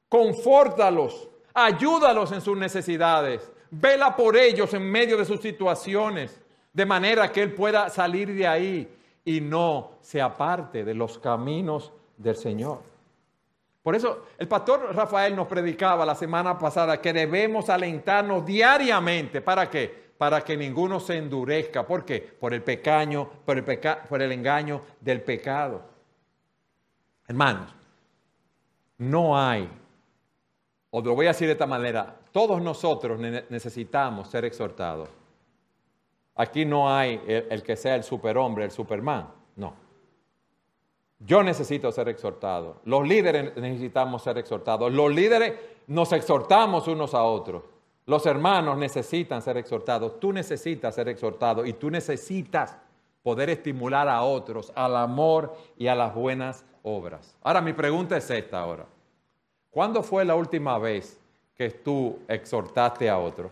confórtalos, 0.08 1.28
ayúdalos 1.52 2.32
en 2.32 2.40
sus 2.40 2.58
necesidades, 2.58 3.52
vela 3.70 4.16
por 4.16 4.36
ellos 4.36 4.74
en 4.74 4.90
medio 4.90 5.16
de 5.16 5.24
sus 5.24 5.40
situaciones, 5.40 6.40
de 6.72 6.84
manera 6.84 7.30
que 7.30 7.42
Él 7.42 7.54
pueda 7.54 7.88
salir 7.88 8.34
de 8.34 8.46
ahí 8.46 8.88
y 9.24 9.40
no 9.40 9.92
se 10.00 10.20
aparte 10.20 10.84
de 10.84 10.94
los 10.94 11.18
caminos 11.18 11.92
del 12.16 12.36
Señor. 12.36 12.80
Por 13.82 13.94
eso 13.94 14.26
el 14.38 14.48
pastor 14.48 14.94
Rafael 14.94 15.36
nos 15.36 15.46
predicaba 15.46 16.06
la 16.06 16.14
semana 16.14 16.58
pasada 16.58 17.00
que 17.00 17.12
debemos 17.12 17.68
alentarnos 17.68 18.44
diariamente. 18.44 19.40
¿Para 19.40 19.68
qué? 19.68 20.12
Para 20.16 20.42
que 20.42 20.56
ninguno 20.56 21.00
se 21.00 21.16
endurezca. 21.16 21.86
¿Por 21.86 22.04
qué? 22.04 22.20
Por 22.20 22.54
el 22.54 22.62
pecaño, 22.62 23.28
por 23.44 23.58
el, 23.58 23.64
por 24.08 24.22
el 24.22 24.32
engaño 24.32 24.80
del 25.00 25.22
pecado. 25.22 25.82
Hermanos, 27.26 27.74
no 28.98 29.38
hay 29.38 29.68
o 30.96 31.00
lo 31.00 31.16
voy 31.16 31.26
a 31.26 31.30
decir 31.30 31.48
de 31.48 31.54
esta 31.54 31.66
manera, 31.66 32.20
todos 32.30 32.62
nosotros 32.62 33.18
necesitamos 33.18 34.28
ser 34.28 34.44
exhortados. 34.44 35.08
Aquí 36.36 36.64
no 36.64 36.92
hay 36.92 37.20
el, 37.26 37.62
que 37.62 37.76
sea 37.76 37.94
el 37.94 38.02
superhombre, 38.02 38.64
el 38.64 38.70
superman, 38.70 39.28
no. 39.56 39.74
Yo 41.20 41.42
necesito 41.42 41.92
ser 41.92 42.08
exhortado. 42.08 42.80
Los 42.84 43.06
líderes 43.06 43.56
necesitamos 43.56 44.22
ser 44.22 44.38
exhortados. 44.38 44.92
Los 44.92 45.14
líderes 45.14 45.54
nos 45.86 46.12
exhortamos 46.12 46.88
unos 46.88 47.14
a 47.14 47.22
otros. 47.22 47.62
Los 48.06 48.26
hermanos 48.26 48.76
necesitan 48.76 49.40
ser 49.40 49.56
exhortados. 49.56 50.18
Tú 50.18 50.32
necesitas 50.32 50.94
ser 50.94 51.08
exhortado 51.08 51.64
y 51.64 51.72
tú 51.72 51.90
necesitas 51.90 52.76
poder 53.22 53.48
estimular 53.48 54.08
a 54.08 54.22
otros 54.22 54.70
al 54.74 54.96
amor 54.96 55.56
y 55.78 55.86
a 55.86 55.94
las 55.94 56.14
buenas 56.14 56.64
obras. 56.82 57.36
Ahora 57.42 57.62
mi 57.62 57.72
pregunta 57.72 58.16
es 58.16 58.28
esta 58.28 58.60
ahora. 58.60 58.84
¿Cuándo 59.70 60.02
fue 60.02 60.24
la 60.24 60.34
última 60.34 60.78
vez 60.78 61.18
que 61.56 61.70
tú 61.70 62.18
exhortaste 62.28 63.08
a 63.08 63.18
otro? 63.18 63.50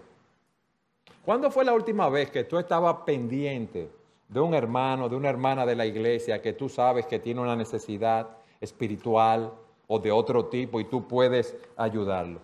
¿Cuándo 1.25 1.51
fue 1.51 1.65
la 1.65 1.73
última 1.73 2.09
vez 2.09 2.31
que 2.31 2.45
tú 2.45 2.59
estabas 2.59 2.97
pendiente 3.07 3.89
de 4.29 4.41
un 4.41 4.55
hermano, 4.55 5.09
de 5.09 5.15
una 5.15 5.29
hermana 5.29 5.65
de 5.65 5.77
la 5.77 5.87
iglesia 5.87 6.43
que 6.43 6.53
tú 6.53 6.69
sabes 6.69 7.07
que 7.07 7.21
tiene 7.21 7.41
una 7.41 7.55
necesidad 7.55 8.29
espiritual 8.61 9.53
o 9.87 9.99
de 9.99 10.11
otro 10.11 10.47
tipo 10.47 10.81
y 10.81 10.85
tú 10.85 11.07
puedes 11.07 11.57
ayudarlo? 11.77 12.41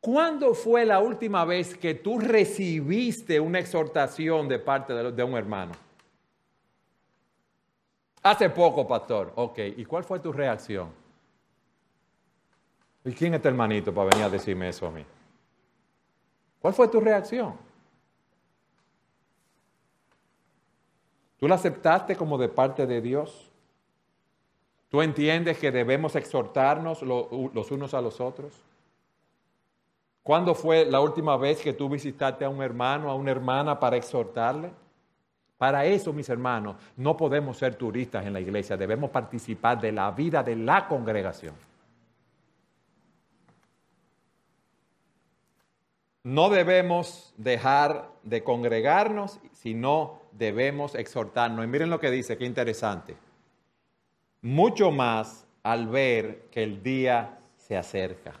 ¿Cuándo 0.00 0.54
fue 0.54 0.84
la 0.84 1.00
última 1.00 1.44
vez 1.44 1.76
que 1.76 1.94
tú 1.94 2.18
recibiste 2.18 3.38
una 3.38 3.58
exhortación 3.58 4.48
de 4.48 4.58
parte 4.58 4.92
de 4.94 5.22
un 5.24 5.36
hermano? 5.36 5.72
Hace 8.22 8.50
poco, 8.50 8.86
pastor. 8.86 9.32
Ok, 9.36 9.58
¿y 9.76 9.84
cuál 9.84 10.04
fue 10.04 10.18
tu 10.18 10.32
reacción? 10.32 10.90
¿Y 13.04 13.12
quién 13.12 13.34
es 13.34 13.38
este 13.38 13.48
hermanito 13.48 13.92
para 13.94 14.10
venir 14.10 14.24
a 14.24 14.30
decirme 14.30 14.68
eso 14.68 14.86
a 14.86 14.90
mí? 14.90 15.04
¿Cuál 16.60 16.74
fue 16.74 16.88
tu 16.88 17.00
reacción? 17.00 17.54
¿Tú 21.38 21.46
la 21.46 21.54
aceptaste 21.54 22.16
como 22.16 22.36
de 22.36 22.48
parte 22.48 22.86
de 22.86 23.00
Dios? 23.00 23.50
¿Tú 24.88 25.02
entiendes 25.02 25.58
que 25.58 25.70
debemos 25.70 26.16
exhortarnos 26.16 27.02
los 27.02 27.70
unos 27.70 27.94
a 27.94 28.00
los 28.00 28.20
otros? 28.20 28.52
¿Cuándo 30.22 30.54
fue 30.54 30.84
la 30.84 31.00
última 31.00 31.36
vez 31.36 31.60
que 31.60 31.72
tú 31.72 31.88
visitaste 31.88 32.44
a 32.44 32.48
un 32.48 32.62
hermano, 32.62 33.10
a 33.10 33.14
una 33.14 33.30
hermana 33.30 33.78
para 33.78 33.96
exhortarle? 33.96 34.70
Para 35.56 35.84
eso, 35.84 36.12
mis 36.12 36.28
hermanos, 36.28 36.76
no 36.96 37.16
podemos 37.16 37.56
ser 37.56 37.74
turistas 37.74 38.26
en 38.26 38.32
la 38.32 38.40
iglesia, 38.40 38.76
debemos 38.76 39.10
participar 39.10 39.80
de 39.80 39.92
la 39.92 40.10
vida 40.10 40.42
de 40.42 40.56
la 40.56 40.86
congregación. 40.86 41.54
No 46.22 46.50
debemos 46.50 47.32
dejar 47.36 48.10
de 48.22 48.42
congregarnos, 48.42 49.40
sino 49.52 50.20
debemos 50.32 50.94
exhortarnos. 50.94 51.64
Y 51.64 51.68
miren 51.68 51.90
lo 51.90 52.00
que 52.00 52.10
dice, 52.10 52.36
qué 52.36 52.44
interesante. 52.44 53.16
Mucho 54.42 54.90
más 54.90 55.46
al 55.62 55.88
ver 55.88 56.46
que 56.50 56.62
el 56.62 56.82
día 56.82 57.38
se 57.56 57.76
acerca. 57.76 58.34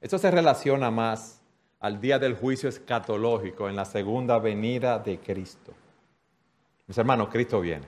Eso 0.00 0.18
se 0.18 0.30
relaciona 0.30 0.90
más 0.90 1.40
al 1.80 2.00
día 2.00 2.18
del 2.18 2.34
juicio 2.34 2.68
escatológico 2.68 3.68
en 3.68 3.76
la 3.76 3.84
segunda 3.84 4.38
venida 4.38 4.98
de 4.98 5.18
Cristo. 5.18 5.72
Mis 6.86 6.96
hermanos, 6.98 7.28
Cristo 7.30 7.60
viene. 7.60 7.86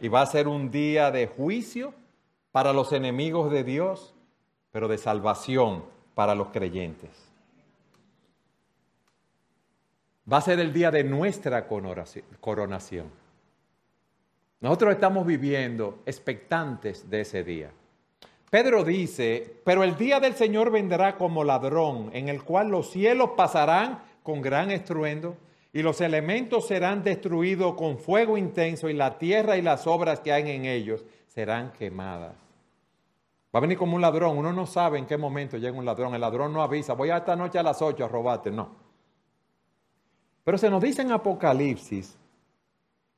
Y 0.00 0.08
va 0.08 0.22
a 0.22 0.26
ser 0.26 0.48
un 0.48 0.70
día 0.70 1.10
de 1.10 1.26
juicio 1.26 1.94
para 2.52 2.72
los 2.72 2.92
enemigos 2.92 3.50
de 3.50 3.64
Dios, 3.64 4.14
pero 4.70 4.88
de 4.88 4.98
salvación 4.98 5.93
para 6.14 6.34
los 6.34 6.48
creyentes. 6.48 7.10
Va 10.30 10.38
a 10.38 10.42
ser 10.42 10.58
el 10.60 10.72
día 10.72 10.90
de 10.90 11.04
nuestra 11.04 11.66
coronación. 11.66 13.10
Nosotros 14.60 14.94
estamos 14.94 15.26
viviendo 15.26 15.98
expectantes 16.06 17.10
de 17.10 17.20
ese 17.20 17.44
día. 17.44 17.70
Pedro 18.48 18.84
dice, 18.84 19.60
pero 19.64 19.82
el 19.82 19.96
día 19.96 20.20
del 20.20 20.34
Señor 20.34 20.70
vendrá 20.70 21.16
como 21.16 21.44
ladrón, 21.44 22.10
en 22.12 22.28
el 22.28 22.44
cual 22.44 22.68
los 22.68 22.90
cielos 22.90 23.30
pasarán 23.36 24.00
con 24.22 24.40
gran 24.40 24.70
estruendo 24.70 25.36
y 25.72 25.82
los 25.82 26.00
elementos 26.00 26.68
serán 26.68 27.02
destruidos 27.02 27.74
con 27.74 27.98
fuego 27.98 28.38
intenso 28.38 28.88
y 28.88 28.94
la 28.94 29.18
tierra 29.18 29.56
y 29.56 29.62
las 29.62 29.86
obras 29.88 30.20
que 30.20 30.32
hay 30.32 30.48
en 30.52 30.64
ellos 30.66 31.04
serán 31.26 31.72
quemadas. 31.72 32.43
Va 33.54 33.58
a 33.58 33.60
venir 33.60 33.78
como 33.78 33.94
un 33.94 34.02
ladrón, 34.02 34.36
uno 34.36 34.52
no 34.52 34.66
sabe 34.66 34.98
en 34.98 35.06
qué 35.06 35.16
momento 35.16 35.56
llega 35.58 35.78
un 35.78 35.84
ladrón, 35.84 36.12
el 36.14 36.20
ladrón 36.20 36.52
no 36.52 36.60
avisa, 36.60 36.94
voy 36.94 37.10
a 37.10 37.18
esta 37.18 37.36
noche 37.36 37.58
a 37.58 37.62
las 37.62 37.80
8 37.80 38.04
a 38.04 38.08
robarte, 38.08 38.50
no. 38.50 38.68
Pero 40.42 40.58
se 40.58 40.68
nos 40.68 40.82
dice 40.82 41.02
en 41.02 41.12
Apocalipsis 41.12 42.18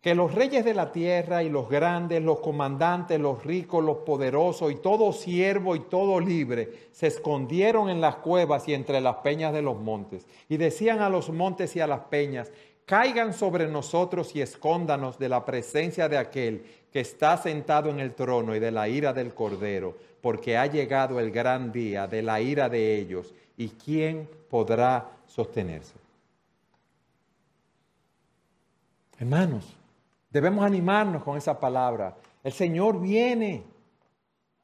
que 0.01 0.15
los 0.15 0.35
reyes 0.35 0.65
de 0.65 0.75
la 0.75 0.93
tierra 0.93 1.43
y 1.43 1.49
los 1.49 1.69
grandes, 1.69 2.23
los 2.23 2.41
comandantes, 2.41 3.19
los 3.19 3.45
ricos, 3.45 3.83
los 3.83 3.99
poderosos 3.99 4.71
y 4.71 4.77
todo 4.77 5.13
siervo 5.13 5.75
y 5.75 5.81
todo 5.81 6.21
libre 6.21 6.91
se 6.93 7.07
escondieron 7.07 7.89
en 7.89 8.03
las 8.03 8.17
cuevas 8.17 8.69
y 8.69 8.75
entre 8.75 9.01
las 9.01 9.17
peñas 9.17 9.55
de 9.55 9.63
los 9.63 9.81
montes. 9.81 10.27
Y 10.49 10.59
decían 10.59 11.01
a 11.01 11.09
los 11.09 11.31
montes 11.31 11.75
y 11.77 11.81
a 11.81 11.87
las 11.87 12.01
peñas, 12.01 12.53
caigan 12.85 13.33
sobre 13.33 13.67
nosotros 13.67 14.37
y 14.37 14.41
escóndanos 14.41 15.19
de 15.19 15.29
la 15.29 15.45
presencia 15.45 16.09
de 16.09 16.19
aquel 16.19 16.65
que 16.93 17.01
está 17.01 17.37
sentado 17.37 17.91
en 17.91 17.99
el 18.01 18.15
trono 18.15 18.55
y 18.55 18.61
de 18.61 18.71
la 18.71 18.89
ira 18.89 19.13
del 19.13 19.35
cordero, 19.35 19.97
porque 20.27 20.59
ha 20.59 20.67
llegado 20.67 21.21
el 21.21 21.31
gran 21.31 21.71
día 21.71 22.09
de 22.09 22.21
la 22.21 22.41
ira 22.41 22.69
de 22.69 22.99
ellos 22.99 23.33
y 23.57 23.69
quién 23.69 24.29
podrá 24.51 25.09
sostenerse. 25.27 25.95
Hermanos, 29.21 29.77
Debemos 30.37 30.67
animarnos 30.67 31.23
con 31.23 31.39
esa 31.39 31.59
palabra. 31.59 32.15
El 32.45 32.53
Señor 32.53 33.01
viene. 33.01 33.65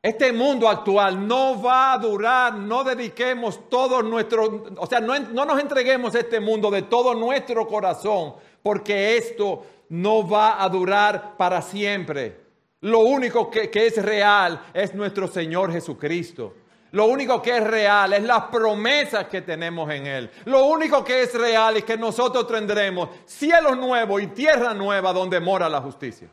Este 0.03 0.31
mundo 0.31 0.69
actual 0.69 1.27
no 1.27 1.63
va 1.63 1.95
a 1.95 1.99
durar, 1.99 2.53
no 2.53 2.85
dediquemos 2.85 3.71
todo 3.71 4.03
nuestro, 4.03 4.67
o 4.77 4.87
sea, 4.87 5.01
no, 5.01 5.19
nos 5.19 5.59
entreguemos 5.59 6.15
a 6.15 6.19
este 6.19 6.41
mundo 6.41 6.71
de 6.71 6.83
todo 6.83 7.15
nuestro 7.15 7.67
corazón, 7.67 8.35
porque 8.63 9.17
esto 9.17 9.65
no 9.89 10.29
va 10.29 10.63
a 10.63 10.69
durar 10.69 11.39
para 11.39 11.63
siempre. 11.63 12.42
Lo 12.83 13.01
único 13.01 13.51
que 13.51 13.71
es 13.73 14.03
real 14.03 14.61
es 14.75 14.95
nuestro 14.95 15.29
Señor 15.29 15.73
Jesucristo. 15.73 16.55
Lo 16.93 17.07
único 17.07 17.41
que 17.41 17.57
es 17.57 17.65
real 17.65 18.13
es 18.13 18.23
las 18.23 18.45
promesas 18.45 19.27
que 19.29 19.41
tenemos 19.41 19.91
en 19.91 20.07
Él. 20.07 20.31
Lo 20.45 20.67
único 20.67 21.03
que 21.03 21.23
es 21.23 21.33
real 21.35 21.77
es 21.77 21.85
que 21.85 21.97
nosotros 21.97 22.47
tendremos 22.47 23.09
cielo 23.25 23.75
nuevo 23.75 24.21
y 24.21 24.27
tierra 24.29 24.75
nueva 24.75 25.13
donde 25.13 25.41
mora 25.41 25.69
la 25.69 25.81
justicia. 25.81 26.29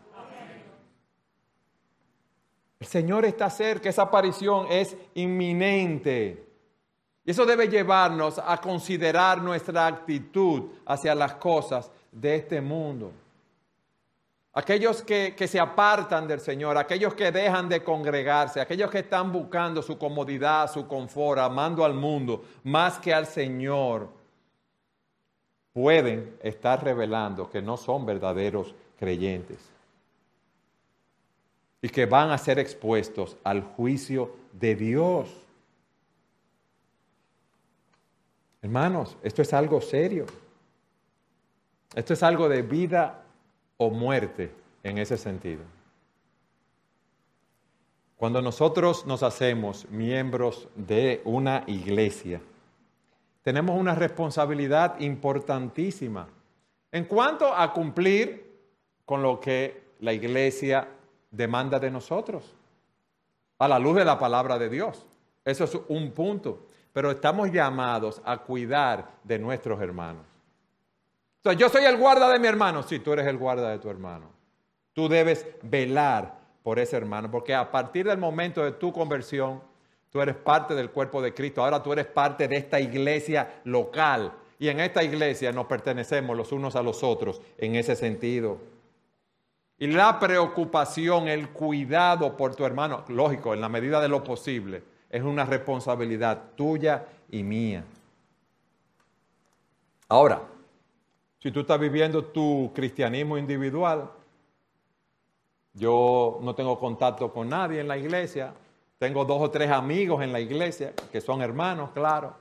El 2.79 2.87
Señor 2.87 3.25
está 3.25 3.49
cerca, 3.49 3.89
esa 3.89 4.03
aparición 4.03 4.67
es 4.69 4.97
inminente. 5.13 6.45
Y 7.23 7.31
eso 7.31 7.45
debe 7.45 7.67
llevarnos 7.67 8.39
a 8.39 8.57
considerar 8.57 9.41
nuestra 9.41 9.85
actitud 9.85 10.71
hacia 10.85 11.13
las 11.13 11.35
cosas 11.35 11.91
de 12.11 12.35
este 12.35 12.59
mundo. 12.59 13.11
Aquellos 14.59 15.03
que, 15.03 15.47
se 15.47 15.57
apartan 15.57 16.27
del 16.27 16.41
Señor, 16.41 16.77
aquellos 16.77 17.13
que 17.13 17.31
dejan 17.31 17.69
de 17.69 17.81
congregarse, 17.81 18.59
aquellos 18.59 18.91
que 18.91 18.99
están 18.99 19.31
buscando 19.31 19.81
su 19.81 19.97
comodidad, 19.97 20.69
su 20.69 20.85
confort, 20.85 21.39
amando 21.39 21.85
al 21.85 21.93
mundo 21.93 22.43
más 22.65 22.99
que 22.99 23.13
al 23.13 23.25
Señor, 23.25 24.09
pueden 25.71 26.35
estar 26.43 26.83
revelando 26.83 27.49
que 27.49 27.61
no 27.61 27.77
son 27.77 28.05
verdaderos 28.05 28.75
creyentes 28.99 29.59
y 31.81 31.87
que 31.87 32.05
van 32.05 32.29
a 32.31 32.37
ser 32.37 32.59
expuestos 32.59 33.37
al 33.45 33.61
juicio 33.63 34.35
de 34.51 34.75
Dios. 34.75 35.29
Hermanos, 38.61 39.15
esto 39.23 39.41
es 39.41 39.53
algo 39.53 39.79
serio. 39.79 40.25
Esto 41.95 42.11
es 42.11 42.21
algo 42.23 42.49
de 42.49 42.61
vida 42.61 43.23
o 43.79 43.89
muerte 43.89 44.51
en 44.83 44.97
ese 44.97 45.17
sentido. 45.17 45.63
Cuando 48.17 48.41
nosotros 48.41 49.05
nos 49.05 49.23
hacemos 49.23 49.89
miembros 49.89 50.67
de 50.75 51.21
una 51.23 51.63
iglesia, 51.65 52.41
tenemos 53.41 53.79
una 53.79 53.95
responsabilidad 53.95 54.99
importantísima 54.99 56.27
en 56.91 57.05
cuanto 57.05 57.53
a 57.55 57.71
cumplir 57.71 58.45
con 59.05 59.23
lo 59.23 59.39
que 59.39 59.83
la 60.01 60.11
iglesia 60.11 60.89
demanda 61.31 61.79
de 61.79 61.89
nosotros, 61.89 62.53
a 63.59 63.67
la 63.67 63.79
luz 63.79 63.95
de 63.95 64.05
la 64.05 64.19
palabra 64.19 64.59
de 64.59 64.67
Dios. 64.67 65.05
Eso 65.45 65.63
es 65.63 65.77
un 65.87 66.11
punto, 66.11 66.67
pero 66.91 67.11
estamos 67.11 67.49
llamados 67.49 68.21
a 68.25 68.39
cuidar 68.39 69.09
de 69.23 69.39
nuestros 69.39 69.79
hermanos 69.81 70.28
yo 71.57 71.69
soy 71.69 71.85
el 71.85 71.97
guarda 71.97 72.29
de 72.31 72.39
mi 72.39 72.47
hermano. 72.47 72.83
Sí, 72.83 72.99
tú 72.99 73.13
eres 73.13 73.27
el 73.27 73.37
guarda 73.37 73.69
de 73.69 73.79
tu 73.79 73.89
hermano. 73.89 74.31
Tú 74.93 75.07
debes 75.07 75.45
velar 75.63 76.37
por 76.63 76.79
ese 76.79 76.97
hermano, 76.97 77.31
porque 77.31 77.55
a 77.55 77.71
partir 77.71 78.05
del 78.05 78.17
momento 78.17 78.63
de 78.63 78.73
tu 78.73 78.91
conversión, 78.91 79.61
tú 80.09 80.21
eres 80.21 80.35
parte 80.35 80.75
del 80.75 80.91
cuerpo 80.91 81.21
de 81.21 81.33
Cristo. 81.33 81.63
Ahora 81.63 81.81
tú 81.81 81.93
eres 81.93 82.05
parte 82.05 82.47
de 82.47 82.57
esta 82.57 82.79
iglesia 82.79 83.61
local. 83.63 84.33
Y 84.59 84.67
en 84.67 84.81
esta 84.81 85.01
iglesia 85.03 85.53
nos 85.53 85.67
pertenecemos 85.67 86.35
los 86.35 86.51
unos 86.51 86.75
a 86.75 86.83
los 86.83 87.01
otros 87.03 87.41
en 87.57 87.75
ese 87.75 87.95
sentido. 87.95 88.57
Y 89.77 89.87
la 89.87 90.19
preocupación, 90.19 91.29
el 91.29 91.49
cuidado 91.49 92.35
por 92.35 92.53
tu 92.53 92.65
hermano, 92.65 93.05
lógico, 93.07 93.53
en 93.53 93.61
la 93.61 93.69
medida 93.69 94.01
de 94.01 94.09
lo 94.09 94.21
posible, 94.21 94.83
es 95.09 95.23
una 95.23 95.45
responsabilidad 95.45 96.51
tuya 96.55 97.05
y 97.31 97.43
mía. 97.43 97.85
Ahora, 100.09 100.41
si 101.39 101.51
tú 101.51 101.61
estás 101.61 101.79
viviendo 101.79 102.25
tu 102.25 102.71
cristianismo 102.73 103.37
individual, 103.37 104.09
yo 105.73 106.39
no 106.41 106.53
tengo 106.53 106.77
contacto 106.77 107.31
con 107.31 107.49
nadie 107.49 107.79
en 107.79 107.87
la 107.87 107.97
iglesia, 107.97 108.53
tengo 108.97 109.23
dos 109.23 109.41
o 109.41 109.49
tres 109.49 109.71
amigos 109.71 110.21
en 110.21 110.33
la 110.33 110.41
iglesia 110.41 110.93
que 111.11 111.21
son 111.21 111.41
hermanos, 111.41 111.91
claro. 111.93 112.35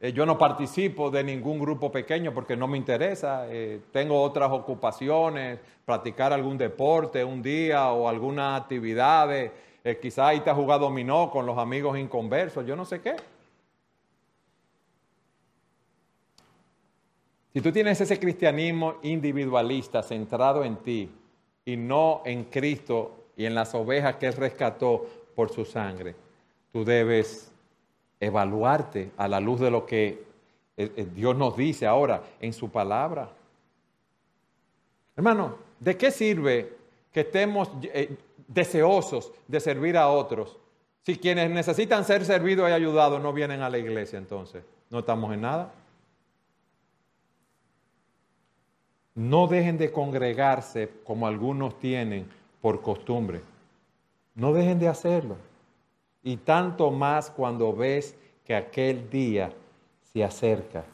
Eh, 0.00 0.12
yo 0.12 0.26
no 0.26 0.36
participo 0.36 1.12
de 1.12 1.22
ningún 1.22 1.60
grupo 1.60 1.92
pequeño 1.92 2.34
porque 2.34 2.56
no 2.56 2.66
me 2.66 2.76
interesa. 2.76 3.46
Eh, 3.48 3.80
tengo 3.92 4.20
otras 4.20 4.50
ocupaciones, 4.50 5.60
practicar 5.84 6.32
algún 6.32 6.58
deporte 6.58 7.24
un 7.24 7.40
día 7.40 7.92
o 7.92 8.08
alguna 8.08 8.56
actividad. 8.56 9.32
Eh, 9.32 9.52
quizás 10.00 10.26
ahí 10.26 10.40
te 10.40 10.50
has 10.50 10.56
jugado 10.56 10.86
dominó 10.86 11.30
con 11.30 11.46
los 11.46 11.56
amigos 11.56 11.96
inconversos, 11.96 12.66
yo 12.66 12.74
no 12.74 12.84
sé 12.84 13.00
qué. 13.00 13.14
Si 17.52 17.60
tú 17.60 17.70
tienes 17.70 18.00
ese 18.00 18.18
cristianismo 18.18 18.96
individualista 19.02 20.02
centrado 20.02 20.64
en 20.64 20.76
ti 20.76 21.10
y 21.64 21.76
no 21.76 22.22
en 22.24 22.44
Cristo 22.44 23.26
y 23.36 23.44
en 23.44 23.54
las 23.54 23.74
ovejas 23.74 24.16
que 24.16 24.26
Él 24.26 24.34
rescató 24.34 25.06
por 25.34 25.50
su 25.50 25.64
sangre, 25.64 26.14
tú 26.72 26.84
debes 26.84 27.52
evaluarte 28.20 29.10
a 29.16 29.28
la 29.28 29.40
luz 29.40 29.60
de 29.60 29.70
lo 29.70 29.84
que 29.84 30.24
eh, 30.76 30.92
eh, 30.96 31.06
Dios 31.14 31.36
nos 31.36 31.56
dice 31.56 31.86
ahora 31.86 32.22
en 32.40 32.52
su 32.52 32.70
palabra. 32.70 33.30
Hermano, 35.16 35.56
¿de 35.78 35.96
qué 35.96 36.10
sirve 36.10 36.72
que 37.12 37.20
estemos 37.20 37.70
eh, 37.82 38.16
deseosos 38.48 39.32
de 39.46 39.60
servir 39.60 39.96
a 39.96 40.08
otros. 40.08 40.56
Si 41.02 41.16
quienes 41.16 41.50
necesitan 41.50 42.04
ser 42.04 42.24
servidos 42.24 42.68
y 42.68 42.72
ayudados 42.72 43.20
no 43.20 43.32
vienen 43.32 43.60
a 43.62 43.70
la 43.70 43.78
iglesia, 43.78 44.18
entonces 44.18 44.64
no 44.90 45.00
estamos 45.00 45.32
en 45.34 45.40
nada. 45.40 45.72
No 49.14 49.46
dejen 49.46 49.78
de 49.78 49.92
congregarse 49.92 50.90
como 51.04 51.26
algunos 51.26 51.78
tienen 51.78 52.28
por 52.60 52.80
costumbre. 52.80 53.42
No 54.34 54.52
dejen 54.52 54.78
de 54.78 54.88
hacerlo. 54.88 55.36
Y 56.22 56.38
tanto 56.38 56.90
más 56.90 57.30
cuando 57.30 57.74
ves 57.74 58.16
que 58.44 58.54
aquel 58.54 59.10
día 59.10 59.52
se 60.12 60.24
acerca. 60.24 60.84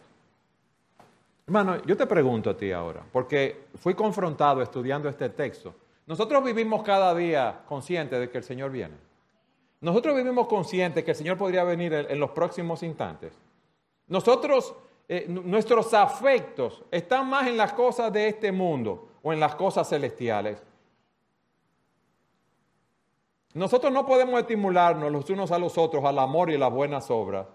Hermano, 1.47 1.83
yo 1.85 1.97
te 1.97 2.07
pregunto 2.07 2.51
a 2.51 2.57
ti 2.57 2.73
ahora, 2.73 3.03
porque 3.11 3.69
fui 3.77 3.95
confrontado 3.95 4.61
estudiando 4.61 5.09
este 5.09 5.31
texto. 5.31 5.75
Nosotros 6.07 6.45
vivimos 6.45 6.83
cada 6.83 7.15
día 7.15 7.63
conscientes 7.67 8.19
de 8.21 8.31
que 8.31 8.39
el 8.39 8.45
Señor 8.45 8.71
viene. 8.71 8.95
Nosotros 9.81 10.17
vivimos 10.17 10.47
conscientes 10.47 11.05
que 11.05 11.13
el 11.13 11.17
Señor 11.17 11.39
podría 11.39 11.65
venir 11.65 11.93
en 11.95 12.19
los 12.19 12.31
próximos 12.31 12.83
instantes. 12.83 13.33
Nosotros, 14.09 14.75
eh, 15.09 15.27
nuestros 15.29 15.95
afectos 15.95 16.85
están 16.91 17.29
más 17.29 17.47
en 17.47 17.57
las 17.57 17.73
cosas 17.73 18.13
de 18.13 18.29
este 18.29 18.53
mundo 18.53 19.09
o 19.23 19.33
en 19.33 19.41
las 19.41 19.55
cosas 19.55 19.89
celestiales. 19.89 20.63
Nosotros 23.55 23.93
no 23.93 24.07
podemos 24.07 24.39
estimularnos 24.39 25.11
los 25.11 25.29
unos 25.31 25.51
a 25.51 25.59
los 25.59 25.79
otros 25.79 26.05
al 26.05 26.19
amor 26.19 26.51
y 26.51 26.59
las 26.59 26.71
buenas 26.71 27.11
obras 27.11 27.47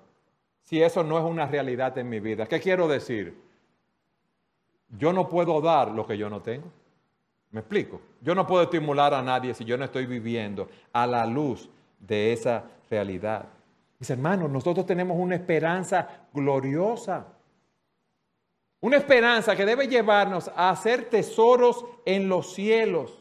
si 0.64 0.82
eso 0.82 1.04
no 1.04 1.18
es 1.18 1.24
una 1.24 1.46
realidad 1.46 1.98
en 1.98 2.10
mi 2.10 2.20
vida. 2.20 2.48
¿Qué 2.48 2.60
quiero 2.60 2.88
decir? 2.88 3.38
Yo 4.98 5.12
no 5.12 5.28
puedo 5.28 5.60
dar 5.62 5.92
lo 5.92 6.06
que 6.06 6.18
yo 6.18 6.30
no 6.30 6.42
tengo. 6.42 6.72
¿Me 7.52 7.60
explico? 7.60 8.02
Yo 8.22 8.34
no 8.34 8.48
puedo 8.48 8.64
estimular 8.64 9.14
a 9.14 9.22
nadie 9.22 9.54
si 9.54 9.66
yo 9.66 9.78
no 9.78 9.86
estoy 9.86 10.06
viviendo 10.06 10.68
a 10.92 11.06
la 11.06 11.26
luz 11.26 11.70
de 12.00 12.34
esa 12.34 12.64
realidad. 12.90 13.46
Mis 14.00 14.10
hermanos, 14.10 14.50
nosotros 14.50 14.86
tenemos 14.86 15.18
una 15.18 15.36
esperanza 15.36 16.28
gloriosa. 16.34 17.28
Una 18.84 18.98
esperanza 18.98 19.56
que 19.56 19.66
debe 19.66 19.88
llevarnos 19.88 20.52
a 20.54 20.70
hacer 20.70 21.06
tesoros 21.06 21.86
en 22.04 22.28
los 22.28 22.54
cielos. 22.54 23.18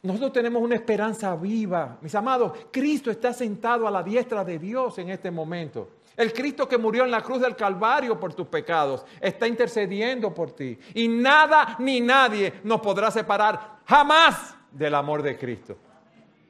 Nosotros 0.00 0.32
tenemos 0.32 0.62
una 0.62 0.76
esperanza 0.76 1.36
viva. 1.36 1.98
Mis 2.00 2.14
amados, 2.14 2.52
Cristo 2.72 3.10
está 3.10 3.34
sentado 3.34 3.86
a 3.86 3.90
la 3.90 4.02
diestra 4.02 4.42
de 4.46 4.58
Dios 4.58 4.96
en 4.96 5.10
este 5.10 5.30
momento. 5.30 5.90
El 6.16 6.32
Cristo 6.32 6.66
que 6.66 6.78
murió 6.78 7.04
en 7.04 7.10
la 7.10 7.20
cruz 7.20 7.42
del 7.42 7.54
Calvario 7.54 8.18
por 8.18 8.32
tus 8.32 8.46
pecados 8.46 9.04
está 9.20 9.46
intercediendo 9.46 10.32
por 10.32 10.52
ti. 10.52 10.78
Y 10.94 11.06
nada 11.06 11.76
ni 11.78 12.00
nadie 12.00 12.60
nos 12.64 12.80
podrá 12.80 13.10
separar 13.10 13.80
jamás 13.84 14.56
del 14.72 14.94
amor 14.94 15.20
de 15.20 15.36
Cristo. 15.36 15.76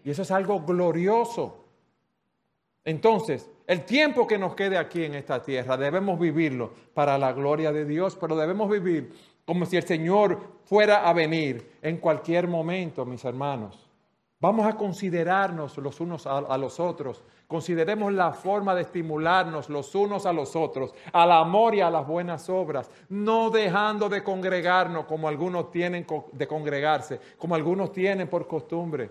Y 0.04 0.11
eso 0.11 0.22
es 0.22 0.30
algo 0.30 0.61
glorioso. 0.61 1.64
Entonces, 2.84 3.50
el 3.68 3.84
tiempo 3.84 4.26
que 4.26 4.38
nos 4.38 4.54
quede 4.54 4.78
aquí 4.78 5.04
en 5.04 5.14
esta 5.14 5.42
tierra 5.42 5.76
debemos 5.76 6.18
vivirlo 6.18 6.72
para 6.94 7.18
la 7.18 7.34
gloria 7.34 7.70
de 7.70 7.84
Dios, 7.84 8.16
pero 8.18 8.34
debemos 8.34 8.70
vivir 8.70 9.12
como 9.44 9.66
si 9.66 9.76
el 9.76 9.82
Señor 9.82 10.40
fuera 10.64 11.06
a 11.06 11.12
venir 11.12 11.76
en 11.82 11.98
cualquier 11.98 12.48
momento, 12.48 13.04
mis 13.04 13.22
hermanos. 13.26 13.86
Vamos 14.40 14.66
a 14.66 14.74
considerarnos 14.74 15.76
los 15.76 16.00
unos 16.00 16.26
a, 16.26 16.56
los 16.56 16.80
otros. 16.80 17.22
Consideremos 17.46 18.10
la 18.14 18.32
forma 18.32 18.74
de 18.74 18.82
estimularnos 18.82 19.68
los 19.68 19.94
unos 19.94 20.24
a 20.24 20.32
los 20.32 20.56
otros, 20.56 20.94
al 21.12 21.30
amor 21.30 21.74
y 21.74 21.82
a 21.82 21.90
las 21.90 22.06
buenas 22.06 22.48
obras, 22.48 22.90
no 23.10 23.50
dejando 23.50 24.08
de 24.08 24.24
congregarnos 24.24 25.04
como 25.04 25.28
algunos 25.28 25.70
tienen 25.70 26.06
de 26.32 26.48
congregarse, 26.48 27.20
como 27.36 27.54
algunos 27.54 27.92
tienen 27.92 28.28
por 28.28 28.46
costumbre 28.46 29.10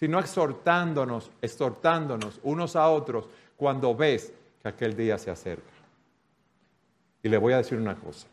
sino 0.00 0.18
exhortándonos, 0.18 1.30
exhortándonos 1.42 2.40
unos 2.42 2.74
a 2.74 2.88
otros 2.88 3.28
cuando 3.60 3.94
ves 3.94 4.32
que 4.62 4.68
aquel 4.68 4.96
día 4.96 5.18
se 5.18 5.30
acerca. 5.30 5.70
Y 7.22 7.28
le 7.28 7.36
voy 7.36 7.52
a 7.52 7.58
decir 7.58 7.76
una 7.76 7.94
cosa. 7.94 8.26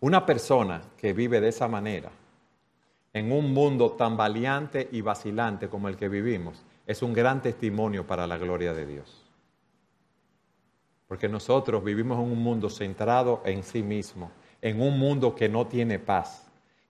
Una 0.00 0.26
persona 0.26 0.82
que 0.96 1.12
vive 1.12 1.40
de 1.40 1.48
esa 1.48 1.68
manera, 1.68 2.10
en 3.12 3.30
un 3.30 3.54
mundo 3.54 3.92
tan 3.92 4.16
valiente 4.16 4.88
y 4.90 5.00
vacilante 5.00 5.68
como 5.68 5.88
el 5.88 5.96
que 5.96 6.08
vivimos, 6.08 6.64
es 6.88 7.02
un 7.02 7.12
gran 7.12 7.40
testimonio 7.40 8.04
para 8.04 8.26
la 8.26 8.36
gloria 8.36 8.74
de 8.74 8.84
Dios. 8.84 9.24
Porque 11.06 11.28
nosotros 11.28 11.84
vivimos 11.84 12.18
en 12.18 12.32
un 12.32 12.42
mundo 12.42 12.68
centrado 12.68 13.42
en 13.44 13.62
sí 13.62 13.84
mismo, 13.84 14.32
en 14.60 14.80
un 14.80 14.98
mundo 14.98 15.36
que 15.36 15.48
no 15.48 15.68
tiene 15.68 16.00
paz 16.00 16.44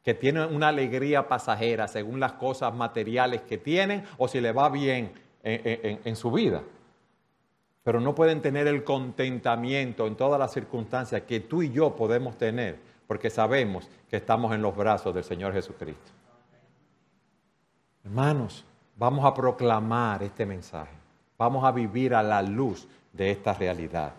que 0.04 0.12
tienen 0.12 0.54
una 0.54 0.68
alegría 0.68 1.26
pasajera 1.26 1.88
según 1.88 2.20
las 2.20 2.34
cosas 2.34 2.74
materiales 2.74 3.40
que 3.40 3.56
tienen 3.56 4.04
o 4.18 4.28
si 4.28 4.38
le 4.38 4.52
va 4.52 4.68
bien 4.68 5.12
en, 5.42 6.16
su 6.16 6.30
vida. 6.30 6.62
Pero 7.84 8.00
no 8.00 8.14
pueden 8.14 8.40
tener 8.40 8.66
el 8.66 8.82
contentamiento 8.82 10.06
en 10.06 10.16
todas 10.16 10.40
las 10.40 10.52
circunstancias 10.52 11.22
que 11.22 11.40
tú 11.40 11.62
y 11.62 11.70
yo 11.70 11.94
podemos 11.94 12.36
tener, 12.36 12.78
porque 13.06 13.30
sabemos 13.30 13.88
que 14.10 14.16
estamos 14.16 14.54
en 14.54 14.62
los 14.62 14.74
brazos 14.74 15.14
del 15.14 15.22
Señor 15.22 15.52
Jesucristo. 15.52 16.10
Hermanos, 18.02 18.64
vamos 18.96 19.24
a 19.24 19.34
proclamar 19.34 20.22
este 20.22 20.46
mensaje. 20.46 20.92
Vamos 21.38 21.64
a 21.64 21.72
vivir 21.72 22.14
a 22.14 22.22
la 22.22 22.42
luz 22.42 22.88
de 23.12 23.30
esta 23.30 23.52
realidad 23.54 24.12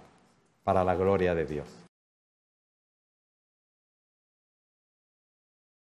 para 0.63 0.83
la 0.83 0.95
gloria 0.95 1.33
de 1.33 1.45
Dios. 1.45 1.84